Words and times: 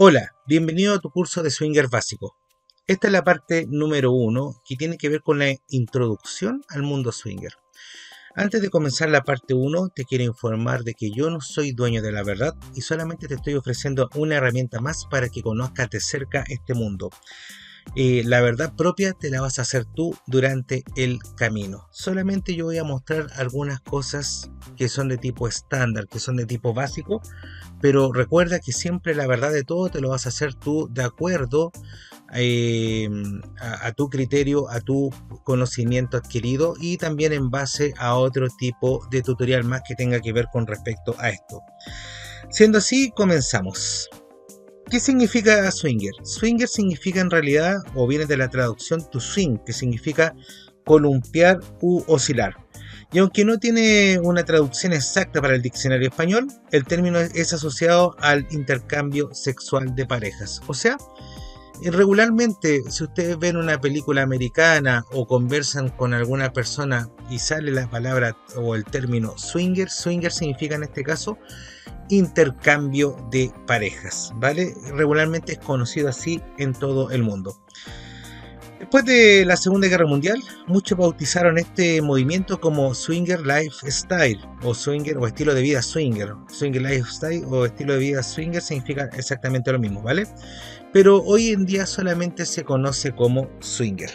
Hola, 0.00 0.36
bienvenido 0.46 0.94
a 0.94 1.00
tu 1.00 1.10
curso 1.10 1.42
de 1.42 1.50
Swinger 1.50 1.88
básico. 1.88 2.36
Esta 2.86 3.08
es 3.08 3.12
la 3.12 3.24
parte 3.24 3.66
número 3.68 4.12
uno 4.12 4.62
que 4.64 4.76
tiene 4.76 4.96
que 4.96 5.08
ver 5.08 5.22
con 5.22 5.40
la 5.40 5.52
introducción 5.70 6.62
al 6.68 6.82
mundo 6.82 7.10
swinger. 7.10 7.54
Antes 8.36 8.62
de 8.62 8.70
comenzar 8.70 9.10
la 9.10 9.24
parte 9.24 9.54
1, 9.54 9.88
te 9.88 10.04
quiero 10.04 10.22
informar 10.22 10.84
de 10.84 10.94
que 10.94 11.10
yo 11.10 11.30
no 11.30 11.40
soy 11.40 11.72
dueño 11.72 12.00
de 12.00 12.12
la 12.12 12.22
verdad 12.22 12.54
y 12.76 12.82
solamente 12.82 13.26
te 13.26 13.34
estoy 13.34 13.54
ofreciendo 13.54 14.08
una 14.14 14.36
herramienta 14.36 14.80
más 14.80 15.04
para 15.04 15.30
que 15.30 15.42
conozcas 15.42 15.90
de 15.90 15.98
cerca 15.98 16.44
este 16.46 16.74
mundo. 16.74 17.10
Eh, 17.96 18.22
la 18.24 18.40
verdad 18.40 18.74
propia 18.76 19.12
te 19.12 19.30
la 19.30 19.40
vas 19.40 19.58
a 19.58 19.62
hacer 19.62 19.84
tú 19.84 20.16
durante 20.26 20.84
el 20.96 21.18
camino. 21.36 21.88
Solamente 21.90 22.54
yo 22.54 22.66
voy 22.66 22.78
a 22.78 22.84
mostrar 22.84 23.28
algunas 23.36 23.80
cosas 23.80 24.50
que 24.76 24.88
son 24.88 25.08
de 25.08 25.18
tipo 25.18 25.48
estándar, 25.48 26.06
que 26.06 26.20
son 26.20 26.36
de 26.36 26.46
tipo 26.46 26.74
básico, 26.74 27.20
pero 27.80 28.12
recuerda 28.12 28.60
que 28.60 28.72
siempre 28.72 29.14
la 29.14 29.26
verdad 29.26 29.52
de 29.52 29.64
todo 29.64 29.88
te 29.88 30.00
lo 30.00 30.10
vas 30.10 30.26
a 30.26 30.28
hacer 30.28 30.54
tú 30.54 30.88
de 30.90 31.02
acuerdo 31.02 31.72
em, 32.32 33.40
a, 33.60 33.90
tu 33.92 34.08
criterio, 34.10 34.68
a 34.68 34.80
tu 34.80 35.10
conocimiento 35.44 36.16
adquirido 36.16 36.74
y 36.80 36.98
también 36.98 37.32
en 37.32 37.50
base 37.50 37.94
a 37.98 38.14
otro 38.16 38.48
tipo 38.58 39.06
de 39.10 39.22
tutorial 39.22 39.64
más 39.64 39.82
que 39.86 39.94
tenga 39.94 40.20
que 40.20 40.32
ver 40.32 40.46
con 40.52 40.66
respecto 40.66 41.14
a 41.18 41.30
esto. 41.30 41.62
Siendo 42.50 42.78
así, 42.78 43.10
comenzamos. 43.10 44.08
¿Qué 44.90 45.00
significa 45.00 45.70
swinger? 45.70 46.14
Swinger 46.22 46.66
significa 46.66 47.20
en 47.20 47.30
realidad, 47.30 47.76
o 47.94 48.06
viene 48.06 48.24
de 48.24 48.38
la 48.38 48.48
traducción 48.48 49.06
to 49.10 49.20
swing, 49.20 49.58
que 49.66 49.74
significa 49.74 50.34
columpiar 50.86 51.60
u 51.82 52.02
oscilar. 52.06 52.56
Y 53.12 53.18
aunque 53.18 53.44
no 53.44 53.58
tiene 53.58 54.18
una 54.22 54.44
traducción 54.44 54.94
exacta 54.94 55.42
para 55.42 55.54
el 55.54 55.62
diccionario 55.62 56.08
español, 56.08 56.48
el 56.72 56.84
término 56.84 57.18
es 57.18 57.52
asociado 57.52 58.16
al 58.20 58.46
intercambio 58.50 59.28
sexual 59.34 59.94
de 59.94 60.06
parejas. 60.06 60.62
O 60.66 60.72
sea, 60.72 60.96
regularmente 61.82 62.82
si 62.88 63.04
ustedes 63.04 63.38
ven 63.38 63.58
una 63.58 63.80
película 63.80 64.22
americana 64.22 65.04
o 65.12 65.26
conversan 65.26 65.90
con 65.90 66.14
alguna 66.14 66.52
persona 66.52 67.10
y 67.28 67.38
sale 67.38 67.72
la 67.72 67.90
palabra 67.90 68.36
o 68.56 68.74
el 68.74 68.84
término 68.84 69.36
swinger, 69.36 69.90
swinger 69.90 70.32
significa 70.32 70.76
en 70.76 70.84
este 70.84 71.02
caso 71.02 71.38
intercambio 72.08 73.16
de 73.30 73.52
parejas, 73.66 74.32
¿vale? 74.36 74.74
Regularmente 74.94 75.52
es 75.52 75.58
conocido 75.58 76.08
así 76.08 76.40
en 76.58 76.72
todo 76.72 77.10
el 77.10 77.22
mundo. 77.22 77.56
Después 78.78 79.04
de 79.04 79.44
la 79.44 79.56
Segunda 79.56 79.88
Guerra 79.88 80.06
Mundial, 80.06 80.40
muchos 80.68 80.96
bautizaron 80.96 81.58
este 81.58 82.00
movimiento 82.00 82.60
como 82.60 82.94
Swinger 82.94 83.40
Lifestyle 83.40 84.40
o 84.62 84.72
Swinger 84.72 85.18
o 85.18 85.26
estilo 85.26 85.52
de 85.52 85.62
vida 85.62 85.82
Swinger. 85.82 86.34
Swinger 86.48 86.82
Lifestyle 86.82 87.44
o 87.46 87.66
estilo 87.66 87.94
de 87.94 87.98
vida 87.98 88.22
Swinger 88.22 88.62
significa 88.62 89.10
exactamente 89.14 89.72
lo 89.72 89.80
mismo, 89.80 90.00
¿vale? 90.00 90.28
Pero 90.92 91.22
hoy 91.24 91.48
en 91.48 91.66
día 91.66 91.86
solamente 91.86 92.46
se 92.46 92.62
conoce 92.62 93.12
como 93.12 93.50
Swinger. 93.58 94.10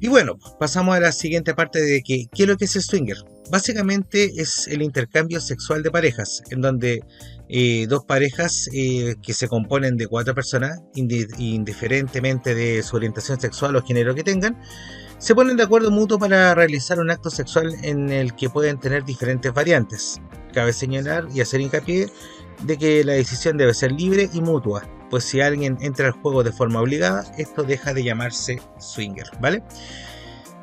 Y 0.00 0.08
bueno, 0.08 0.38
pasamos 0.58 0.96
a 0.96 1.00
la 1.00 1.12
siguiente 1.12 1.54
parte 1.54 1.80
de 1.80 2.02
que, 2.02 2.26
¿qué 2.34 2.42
es 2.42 2.48
lo 2.48 2.56
que 2.56 2.64
es 2.64 2.74
el 2.74 2.82
Swinger? 2.82 3.18
Básicamente 3.50 4.40
es 4.40 4.68
el 4.68 4.82
intercambio 4.82 5.40
sexual 5.40 5.82
de 5.82 5.90
parejas, 5.90 6.42
en 6.50 6.62
donde 6.62 7.02
eh, 7.48 7.86
dos 7.88 8.04
parejas 8.04 8.70
eh, 8.72 9.16
que 9.22 9.34
se 9.34 9.48
componen 9.48 9.96
de 9.96 10.06
cuatro 10.06 10.34
personas, 10.34 10.80
indiferentemente 10.94 12.54
de 12.54 12.82
su 12.82 12.96
orientación 12.96 13.38
sexual 13.38 13.76
o 13.76 13.82
género 13.82 14.14
que 14.14 14.22
tengan, 14.22 14.58
se 15.18 15.34
ponen 15.34 15.56
de 15.56 15.62
acuerdo 15.62 15.90
mutuo 15.90 16.18
para 16.18 16.54
realizar 16.54 16.98
un 16.98 17.10
acto 17.10 17.30
sexual 17.30 17.74
en 17.82 18.10
el 18.10 18.34
que 18.34 18.50
pueden 18.50 18.80
tener 18.80 19.04
diferentes 19.04 19.52
variantes. 19.52 20.20
Cabe 20.52 20.72
señalar 20.72 21.26
y 21.34 21.40
hacer 21.40 21.60
hincapié 21.60 22.08
de 22.62 22.78
que 22.78 23.04
la 23.04 23.12
decisión 23.12 23.56
debe 23.56 23.74
ser 23.74 23.92
libre 23.92 24.30
y 24.32 24.40
mutua, 24.40 24.88
pues 25.10 25.24
si 25.24 25.40
alguien 25.40 25.76
entra 25.80 26.06
al 26.06 26.12
juego 26.12 26.42
de 26.42 26.52
forma 26.52 26.80
obligada, 26.80 27.24
esto 27.36 27.62
deja 27.62 27.92
de 27.92 28.04
llamarse 28.04 28.60
swinger, 28.78 29.26
¿vale? 29.40 29.62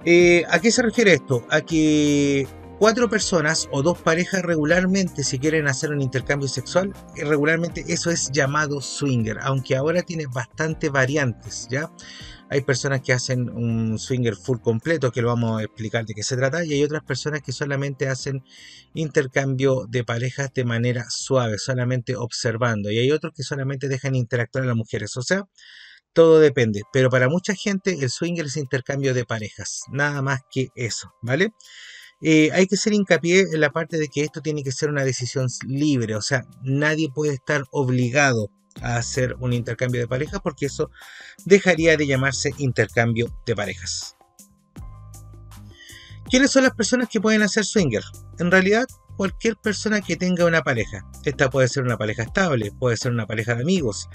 Eh, 0.03 0.43
¿A 0.49 0.59
qué 0.59 0.71
se 0.71 0.81
refiere 0.81 1.13
esto? 1.13 1.45
A 1.49 1.61
que 1.61 2.47
cuatro 2.81 3.11
personas 3.11 3.69
o 3.71 3.83
dos 3.83 3.99
parejas 4.01 4.41
regularmente 4.41 5.23
si 5.23 5.37
quieren 5.37 5.67
hacer 5.67 5.91
un 5.91 6.01
intercambio 6.01 6.47
sexual, 6.47 6.91
eh, 7.15 7.23
regularmente 7.23 7.85
eso 7.89 8.09
es 8.09 8.31
llamado 8.31 8.81
swinger, 8.81 9.37
aunque 9.41 9.75
ahora 9.75 10.01
tiene 10.01 10.25
bastante 10.25 10.89
variantes, 10.89 11.67
¿ya? 11.69 11.91
Hay 12.49 12.61
personas 12.61 13.01
que 13.01 13.13
hacen 13.13 13.51
un 13.51 13.99
swinger 13.99 14.35
full 14.35 14.61
completo, 14.61 15.11
que 15.11 15.21
lo 15.21 15.27
vamos 15.27 15.61
a 15.61 15.63
explicar 15.63 16.07
de 16.07 16.15
qué 16.15 16.23
se 16.23 16.35
trata, 16.35 16.65
y 16.65 16.73
hay 16.73 16.83
otras 16.83 17.03
personas 17.03 17.43
que 17.43 17.51
solamente 17.51 18.07
hacen 18.07 18.43
intercambio 18.95 19.85
de 19.87 20.03
parejas 20.03 20.51
de 20.51 20.65
manera 20.65 21.05
suave, 21.07 21.59
solamente 21.59 22.15
observando, 22.15 22.89
y 22.89 22.97
hay 22.97 23.11
otros 23.11 23.31
que 23.35 23.43
solamente 23.43 23.89
dejan 23.89 24.15
interactuar 24.15 24.63
a 24.63 24.67
las 24.67 24.75
mujeres, 24.75 25.15
o 25.17 25.21
sea, 25.21 25.43
todo 26.13 26.39
depende, 26.39 26.81
pero 26.91 27.11
para 27.11 27.29
mucha 27.29 27.53
gente 27.53 27.93
el 27.93 28.09
swinger 28.09 28.47
es 28.47 28.57
intercambio 28.57 29.13
de 29.13 29.23
parejas, 29.23 29.83
nada 29.91 30.23
más 30.23 30.39
que 30.51 30.69
eso, 30.73 31.13
¿vale? 31.21 31.51
Eh, 32.21 32.49
hay 32.53 32.67
que 32.67 32.75
hacer 32.75 32.93
hincapié 32.93 33.41
en 33.51 33.59
la 33.59 33.71
parte 33.71 33.97
de 33.97 34.07
que 34.07 34.21
esto 34.21 34.41
tiene 34.41 34.63
que 34.63 34.71
ser 34.71 34.89
una 34.89 35.03
decisión 35.03 35.47
libre, 35.65 36.15
o 36.15 36.21
sea, 36.21 36.45
nadie 36.63 37.09
puede 37.13 37.33
estar 37.33 37.63
obligado 37.71 38.51
a 38.81 38.97
hacer 38.97 39.35
un 39.39 39.53
intercambio 39.53 40.01
de 40.01 40.07
parejas 40.07 40.39
porque 40.43 40.67
eso 40.67 40.91
dejaría 41.45 41.97
de 41.97 42.07
llamarse 42.07 42.51
intercambio 42.57 43.35
de 43.45 43.55
parejas. 43.55 44.15
¿Quiénes 46.29 46.51
son 46.51 46.63
las 46.63 46.73
personas 46.73 47.09
que 47.09 47.19
pueden 47.19 47.41
hacer 47.41 47.65
swinger? 47.65 48.03
En 48.39 48.51
realidad, 48.51 48.85
cualquier 49.15 49.55
persona 49.57 50.01
que 50.01 50.15
tenga 50.15 50.45
una 50.45 50.61
pareja. 50.61 51.05
Esta 51.25 51.49
puede 51.49 51.67
ser 51.67 51.83
una 51.83 51.97
pareja 51.97 52.23
estable, 52.23 52.71
puede 52.71 52.97
ser 52.97 53.11
una 53.11 53.27
pareja 53.27 53.55
de 53.55 53.61
amigos, 53.61 54.09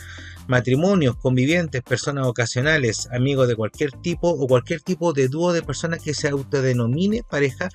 matrimonios, 0.48 1.16
convivientes, 1.16 1.82
personas 1.82 2.26
ocasionales, 2.26 3.08
amigos 3.12 3.48
de 3.48 3.56
cualquier 3.56 3.92
tipo 3.92 4.28
o 4.28 4.46
cualquier 4.46 4.80
tipo 4.80 5.12
de 5.12 5.28
dúo 5.28 5.52
de 5.52 5.62
personas 5.62 6.02
que 6.02 6.14
se 6.14 6.28
autodenomine 6.28 7.22
pareja 7.22 7.68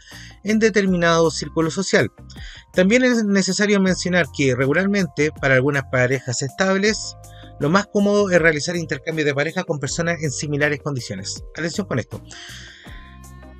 en 0.43 0.59
determinado 0.59 1.31
círculo 1.31 1.71
social. 1.71 2.11
También 2.73 3.03
es 3.03 3.23
necesario 3.23 3.79
mencionar 3.79 4.27
que 4.35 4.55
regularmente 4.55 5.31
para 5.31 5.55
algunas 5.55 5.83
parejas 5.91 6.41
estables, 6.41 7.15
lo 7.59 7.69
más 7.69 7.87
cómodo 7.87 8.29
es 8.31 8.41
realizar 8.41 8.75
intercambio 8.75 9.23
de 9.25 9.35
pareja 9.35 9.63
con 9.63 9.79
personas 9.79 10.23
en 10.23 10.31
similares 10.31 10.81
condiciones. 10.81 11.43
Atención 11.55 11.85
con 11.85 11.99
esto. 11.99 12.21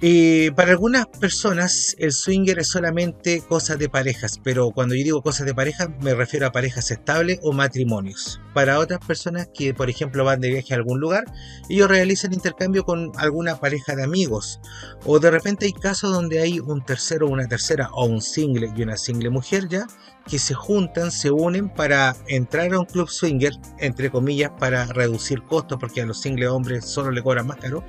Eh, 0.04 0.52
para 0.56 0.72
algunas 0.72 1.06
personas 1.06 1.96
el 2.00 2.12
swinger 2.12 2.58
es 2.58 2.70
solamente 2.70 3.44
cosas 3.48 3.78
de 3.78 3.88
parejas, 3.88 4.40
pero 4.44 4.72
cuando 4.72 4.96
yo 4.96 5.04
digo 5.04 5.22
cosas 5.22 5.46
de 5.46 5.54
parejas 5.54 5.90
me 6.02 6.16
refiero 6.16 6.48
a 6.48 6.52
parejas 6.52 6.90
estables 6.90 7.40
o 7.44 7.54
matrimonios. 7.54 8.42
Para 8.56 8.80
otras 8.80 9.00
personas 9.06 9.50
que 9.54 9.76
por 9.76 9.92
ejemplo 9.92 10.24
van 10.24 10.42
de 10.42 10.50
viaje 10.50 10.74
a 10.74 10.78
algún 10.78 11.00
lugar, 11.00 11.26
ellos 11.70 11.88
realizan 11.88 12.34
intercambio 12.34 12.84
con 12.84 13.12
alguna 13.18 13.60
pareja 13.60 13.96
de 13.96 14.04
amigos. 14.04 14.60
O 15.06 15.20
de 15.20 15.30
repente 15.30 15.68
hay 15.68 15.74
casos 15.74 16.12
donde 16.12 16.40
hay 16.40 16.60
un 16.60 16.84
tercero 16.84 17.28
una 17.28 17.48
tercera 17.48 17.92
o 17.92 18.06
un 18.06 18.24
single 18.24 18.74
y 18.76 18.82
una 18.82 18.98
single 18.98 19.30
mujer 19.30 19.68
ya 19.70 19.86
que 20.28 20.40
se 20.40 20.54
juntan, 20.54 21.12
se 21.12 21.32
unen 21.32 21.70
para 21.70 22.16
entrar 22.28 22.74
a 22.74 22.80
un 22.80 22.86
club 22.86 23.10
swinger, 23.10 23.54
entre 23.80 24.12
comillas, 24.12 24.52
para 24.60 24.86
reducir 24.86 25.42
costos, 25.44 25.78
porque 25.80 26.02
a 26.02 26.06
los 26.06 26.22
singles 26.22 26.50
hombres 26.50 26.86
solo 26.86 27.12
le 27.12 27.24
cobran 27.24 27.48
más 27.48 27.58
caro. 27.58 27.84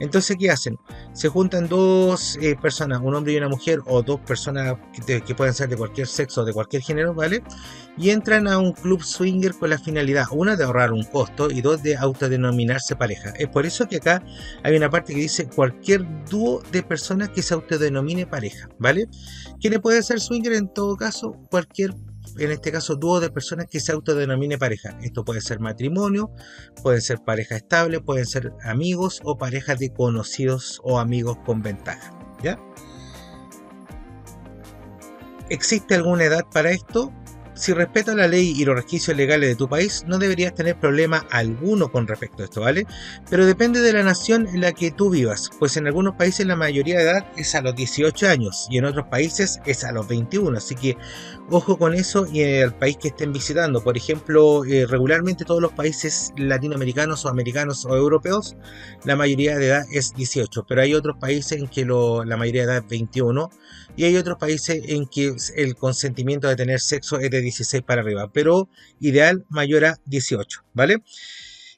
Entonces, 0.00 0.36
¿qué 0.38 0.50
hacen? 0.50 0.76
Se 1.12 1.28
juntan 1.28 1.68
dos 1.68 2.38
eh, 2.40 2.56
personas, 2.60 3.00
un 3.02 3.14
hombre 3.14 3.32
y 3.32 3.36
una 3.36 3.48
mujer, 3.48 3.80
o 3.86 4.02
dos 4.02 4.20
personas 4.20 4.76
que, 5.06 5.20
que, 5.20 5.34
pueden 5.34 5.54
ser 5.54 5.68
de 5.68 5.76
cualquier 5.76 6.06
sexo, 6.06 6.44
de 6.44 6.52
cualquier 6.52 6.82
género, 6.82 7.14
¿vale? 7.14 7.42
Y 7.96 8.10
entran 8.10 8.48
a 8.48 8.58
un 8.58 8.72
club 8.72 9.02
swinger 9.02 9.54
con 9.54 9.70
la 9.70 9.78
finalidad, 9.78 10.26
una, 10.32 10.56
de 10.56 10.64
ahorrar 10.64 10.92
un 10.92 11.04
costo, 11.04 11.50
y 11.50 11.60
dos, 11.60 11.82
de 11.82 11.96
autodenominarse 11.96 12.96
pareja. 12.96 13.32
Es 13.38 13.48
por 13.48 13.66
eso 13.66 13.86
que 13.88 13.96
acá 13.96 14.22
hay 14.62 14.76
una 14.76 14.90
parte 14.90 15.14
que 15.14 15.20
dice 15.20 15.48
cualquier 15.48 16.04
dúo 16.28 16.62
de 16.72 16.82
personas 16.82 17.30
que 17.30 17.42
se 17.42 17.54
autodenomine 17.54 18.26
pareja, 18.26 18.68
¿vale? 18.78 19.08
¿Quién 19.60 19.80
puede 19.80 20.02
ser 20.02 20.20
swinger 20.20 20.54
en 20.54 20.68
todo 20.72 20.96
caso? 20.96 21.32
Cualquier 21.50 21.94
en 22.38 22.50
este 22.50 22.72
caso, 22.72 22.96
dúo 22.96 23.20
de 23.20 23.30
personas 23.30 23.66
que 23.66 23.80
se 23.80 23.92
autodenomine 23.92 24.58
pareja. 24.58 24.98
Esto 25.02 25.24
puede 25.24 25.40
ser 25.40 25.60
matrimonio, 25.60 26.30
puede 26.82 27.00
ser 27.00 27.20
pareja 27.24 27.56
estable, 27.56 28.00
pueden 28.00 28.26
ser 28.26 28.52
amigos 28.62 29.20
o 29.24 29.38
parejas 29.38 29.78
de 29.78 29.92
conocidos 29.92 30.80
o 30.82 30.98
amigos 30.98 31.38
con 31.44 31.62
ventaja. 31.62 32.18
¿Ya? 32.42 32.58
¿Existe 35.48 35.94
alguna 35.94 36.24
edad 36.24 36.44
para 36.52 36.70
esto? 36.70 37.12
Si 37.54 37.72
respetas 37.72 38.16
la 38.16 38.26
ley 38.26 38.54
y 38.56 38.64
los 38.64 38.76
requisitos 38.76 39.16
legales 39.16 39.48
de 39.48 39.56
tu 39.56 39.68
país, 39.68 40.04
no 40.06 40.18
deberías 40.18 40.54
tener 40.54 40.78
problema 40.78 41.26
alguno 41.30 41.90
con 41.90 42.06
respecto 42.06 42.42
a 42.42 42.44
esto, 42.46 42.60
¿vale? 42.60 42.86
Pero 43.30 43.46
depende 43.46 43.80
de 43.80 43.92
la 43.92 44.02
nación 44.02 44.46
en 44.48 44.60
la 44.60 44.72
que 44.72 44.90
tú 44.90 45.10
vivas, 45.10 45.50
pues 45.58 45.76
en 45.76 45.86
algunos 45.86 46.16
países 46.16 46.46
la 46.46 46.56
mayoría 46.56 46.98
de 46.98 47.04
edad 47.04 47.26
es 47.36 47.54
a 47.54 47.62
los 47.62 47.74
18 47.74 48.28
años 48.28 48.66
y 48.70 48.78
en 48.78 48.84
otros 48.84 49.06
países 49.06 49.60
es 49.66 49.84
a 49.84 49.92
los 49.92 50.08
21, 50.08 50.56
así 50.56 50.74
que 50.74 50.96
ojo 51.50 51.78
con 51.78 51.94
eso 51.94 52.26
y 52.30 52.42
en 52.42 52.48
el 52.64 52.74
país 52.74 52.96
que 52.96 53.08
estén 53.08 53.32
visitando. 53.32 53.82
Por 53.82 53.96
ejemplo, 53.96 54.64
eh, 54.64 54.86
regularmente 54.86 55.44
todos 55.44 55.62
los 55.62 55.72
países 55.72 56.32
latinoamericanos 56.36 57.24
o 57.24 57.28
americanos 57.28 57.84
o 57.84 57.96
europeos, 57.96 58.56
la 59.04 59.16
mayoría 59.16 59.56
de 59.56 59.66
edad 59.66 59.84
es 59.92 60.14
18, 60.14 60.64
pero 60.66 60.82
hay 60.82 60.94
otros 60.94 61.16
países 61.18 61.58
en 61.58 61.68
que 61.68 61.84
la 61.84 62.36
mayoría 62.36 62.62
de 62.62 62.72
edad 62.72 62.82
es 62.82 62.88
21 62.88 63.50
y 63.96 64.04
hay 64.04 64.16
otros 64.16 64.38
países 64.38 64.82
en 64.86 65.06
que 65.06 65.34
el 65.56 65.76
consentimiento 65.76 66.48
de 66.48 66.56
tener 66.56 66.80
sexo 66.80 67.18
es 67.20 67.30
de 67.30 67.40
16 67.44 67.82
para 67.82 68.02
arriba, 68.02 68.30
pero 68.32 68.68
ideal 69.00 69.44
mayor 69.48 69.84
a 69.84 69.96
18, 70.06 70.62
¿vale? 70.74 70.98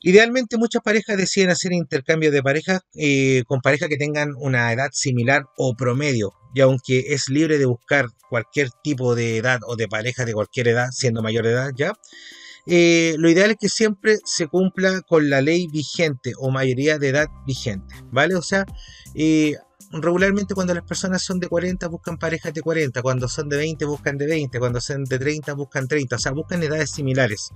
Idealmente 0.02 0.56
muchas 0.56 0.82
parejas 0.82 1.16
deciden 1.16 1.50
hacer 1.50 1.72
intercambio 1.72 2.30
de 2.30 2.42
parejas 2.42 2.80
eh, 2.94 3.42
con 3.46 3.60
parejas 3.60 3.88
que 3.88 3.96
tengan 3.96 4.34
una 4.38 4.72
edad 4.72 4.90
similar 4.92 5.46
o 5.56 5.74
promedio, 5.74 6.32
y 6.54 6.60
aunque 6.60 7.06
es 7.08 7.28
libre 7.28 7.58
de 7.58 7.66
buscar 7.66 8.06
cualquier 8.30 8.70
tipo 8.82 9.14
de 9.14 9.38
edad 9.38 9.60
o 9.66 9.76
de 9.76 9.88
pareja 9.88 10.24
de 10.24 10.32
cualquier 10.32 10.68
edad, 10.68 10.88
siendo 10.92 11.22
mayor 11.22 11.44
de 11.44 11.52
edad 11.52 11.70
ya, 11.76 11.92
eh, 12.66 13.14
lo 13.18 13.30
ideal 13.30 13.52
es 13.52 13.56
que 13.60 13.68
siempre 13.68 14.18
se 14.24 14.48
cumpla 14.48 15.00
con 15.02 15.30
la 15.30 15.40
ley 15.40 15.68
vigente 15.68 16.32
o 16.38 16.50
mayoría 16.50 16.98
de 16.98 17.08
edad 17.08 17.26
vigente, 17.46 17.94
¿vale? 18.10 18.34
O 18.34 18.42
sea, 18.42 18.64
eh, 19.14 19.54
regularmente 19.92 20.54
cuando 20.54 20.74
las 20.74 20.84
personas 20.84 21.22
son 21.22 21.40
de 21.40 21.48
40 21.48 21.88
buscan 21.88 22.18
parejas 22.18 22.52
de 22.52 22.62
40, 22.62 23.02
cuando 23.02 23.28
son 23.28 23.48
de 23.48 23.56
20 23.56 23.84
buscan 23.84 24.18
de 24.18 24.26
20, 24.26 24.58
cuando 24.58 24.80
son 24.80 25.04
de 25.04 25.18
30 25.18 25.52
buscan 25.54 25.88
30, 25.88 26.16
o 26.16 26.18
sea, 26.18 26.32
buscan 26.32 26.62
edades 26.62 26.90
similares. 26.90 27.50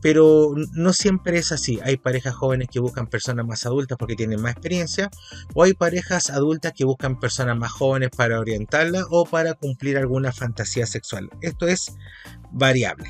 Pero 0.00 0.54
no 0.72 0.92
siempre 0.92 1.38
es 1.38 1.52
así. 1.52 1.80
Hay 1.82 1.96
parejas 1.96 2.34
jóvenes 2.34 2.68
que 2.70 2.80
buscan 2.80 3.08
personas 3.08 3.46
más 3.46 3.66
adultas 3.66 3.98
porque 3.98 4.16
tienen 4.16 4.40
más 4.40 4.52
experiencia, 4.52 5.10
o 5.54 5.64
hay 5.64 5.74
parejas 5.74 6.30
adultas 6.30 6.72
que 6.72 6.84
buscan 6.84 7.18
personas 7.18 7.56
más 7.58 7.72
jóvenes 7.72 8.10
para 8.16 8.38
orientarlas 8.40 9.04
o 9.10 9.24
para 9.24 9.54
cumplir 9.54 9.98
alguna 9.98 10.32
fantasía 10.32 10.86
sexual. 10.86 11.28
Esto 11.40 11.66
es 11.66 11.96
variable. 12.52 13.08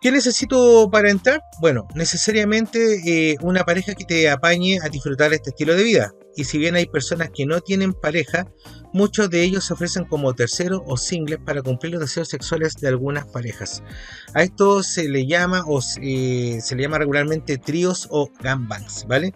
¿Qué 0.00 0.12
necesito 0.12 0.88
para 0.92 1.10
entrar? 1.10 1.42
Bueno, 1.60 1.88
necesariamente 1.96 3.00
eh, 3.04 3.36
una 3.42 3.64
pareja 3.64 3.96
que 3.96 4.04
te 4.04 4.30
apañe 4.30 4.78
a 4.80 4.88
disfrutar 4.88 5.32
este 5.32 5.50
estilo 5.50 5.74
de 5.74 5.82
vida. 5.82 6.12
Y 6.36 6.44
si 6.44 6.56
bien 6.56 6.76
hay 6.76 6.86
personas 6.86 7.30
que 7.34 7.46
no 7.46 7.60
tienen 7.60 7.92
pareja, 7.92 8.46
muchos 8.92 9.28
de 9.28 9.42
ellos 9.42 9.64
se 9.64 9.72
ofrecen 9.72 10.04
como 10.04 10.34
terceros 10.34 10.82
o 10.86 10.96
singles 10.96 11.40
para 11.44 11.62
cumplir 11.62 11.94
los 11.94 12.00
deseos 12.00 12.28
sexuales 12.28 12.74
de 12.74 12.86
algunas 12.86 13.26
parejas. 13.26 13.82
A 14.34 14.44
esto 14.44 14.84
se 14.84 15.08
le 15.08 15.26
llama 15.26 15.64
o 15.66 15.80
eh, 16.00 16.60
se 16.62 16.76
le 16.76 16.82
llama 16.82 16.98
regularmente 16.98 17.58
tríos 17.58 18.06
o 18.12 18.30
gangbangs, 18.40 19.04
¿vale? 19.08 19.34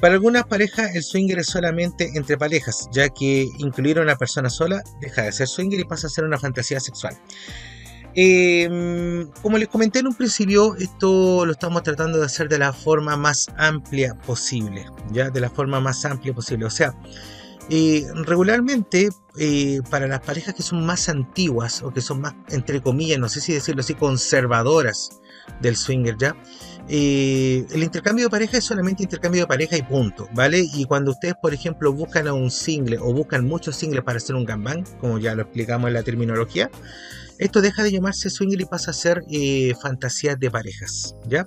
Para 0.00 0.14
algunas 0.14 0.44
parejas 0.44 0.94
el 0.94 1.02
swinger 1.02 1.40
es 1.40 1.46
solamente 1.46 2.12
entre 2.14 2.38
parejas, 2.38 2.88
ya 2.92 3.08
que 3.08 3.48
incluir 3.58 3.98
a 3.98 4.02
una 4.02 4.14
persona 4.14 4.50
sola 4.50 4.84
deja 5.00 5.22
de 5.22 5.32
ser 5.32 5.48
swinger 5.48 5.80
y 5.80 5.84
pasa 5.84 6.06
a 6.06 6.10
ser 6.10 6.22
una 6.22 6.38
fantasía 6.38 6.78
sexual. 6.78 7.18
Em, 8.18 9.28
como 9.42 9.58
les 9.58 9.68
comenté 9.68 9.98
en 9.98 10.06
un 10.06 10.14
principio, 10.14 10.74
esto 10.76 11.44
lo 11.44 11.52
estamos 11.52 11.82
tratando 11.82 12.18
de 12.18 12.24
hacer 12.24 12.48
de 12.48 12.58
la 12.58 12.72
forma 12.72 13.14
más 13.14 13.48
amplia 13.58 14.14
posible, 14.14 14.86
ya 15.12 15.28
de 15.28 15.38
la 15.38 15.50
forma 15.50 15.80
más 15.80 16.02
amplia 16.06 16.32
posible. 16.32 16.64
O 16.64 16.70
sea, 16.70 16.94
eh, 17.68 18.06
regularmente 18.24 19.10
eh, 19.36 19.80
para 19.90 20.06
las 20.06 20.20
parejas 20.20 20.54
que 20.54 20.62
son 20.62 20.86
más 20.86 21.10
antiguas 21.10 21.82
o 21.82 21.92
que 21.92 22.00
son 22.00 22.22
más, 22.22 22.34
entre 22.48 22.80
comillas, 22.80 23.18
no 23.18 23.28
sé 23.28 23.42
si 23.42 23.52
decirlo 23.52 23.82
así, 23.82 23.92
conservadoras 23.92 25.20
del 25.60 25.76
swinger, 25.76 26.16
ya. 26.16 26.34
Eh, 26.88 27.66
el 27.70 27.82
intercambio 27.82 28.26
de 28.26 28.30
pareja 28.30 28.56
es 28.56 28.64
solamente 28.64 29.02
intercambio 29.02 29.42
de 29.42 29.46
pareja 29.46 29.76
y 29.76 29.82
punto, 29.82 30.26
¿vale? 30.32 30.64
Y 30.72 30.86
cuando 30.86 31.10
ustedes, 31.10 31.34
por 31.42 31.52
ejemplo, 31.52 31.92
buscan 31.92 32.28
a 32.28 32.32
un 32.32 32.50
single 32.50 32.96
o 32.98 33.12
buscan 33.12 33.44
muchos 33.44 33.76
singles 33.76 34.04
para 34.04 34.16
hacer 34.16 34.36
un 34.36 34.46
gangbang, 34.46 34.84
como 35.00 35.18
ya 35.18 35.34
lo 35.34 35.42
explicamos 35.42 35.88
en 35.88 35.94
la 35.94 36.02
terminología, 36.02 36.70
esto 37.38 37.60
deja 37.60 37.82
de 37.82 37.92
llamarse 37.92 38.30
swinger 38.30 38.60
y 38.60 38.64
pasa 38.64 38.90
a 38.90 38.94
ser 38.94 39.22
eh, 39.30 39.74
fantasías 39.80 40.38
de 40.38 40.50
parejas, 40.50 41.14
¿ya? 41.26 41.46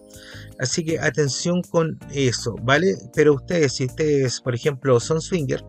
Así 0.60 0.84
que 0.84 1.00
atención 1.00 1.62
con 1.62 1.98
eso, 2.12 2.56
¿vale? 2.62 2.96
Pero 3.16 3.34
ustedes, 3.34 3.74
si 3.74 3.86
ustedes, 3.86 4.42
por 4.42 4.54
ejemplo, 4.54 5.00
son 5.00 5.22
swinger 5.22 5.64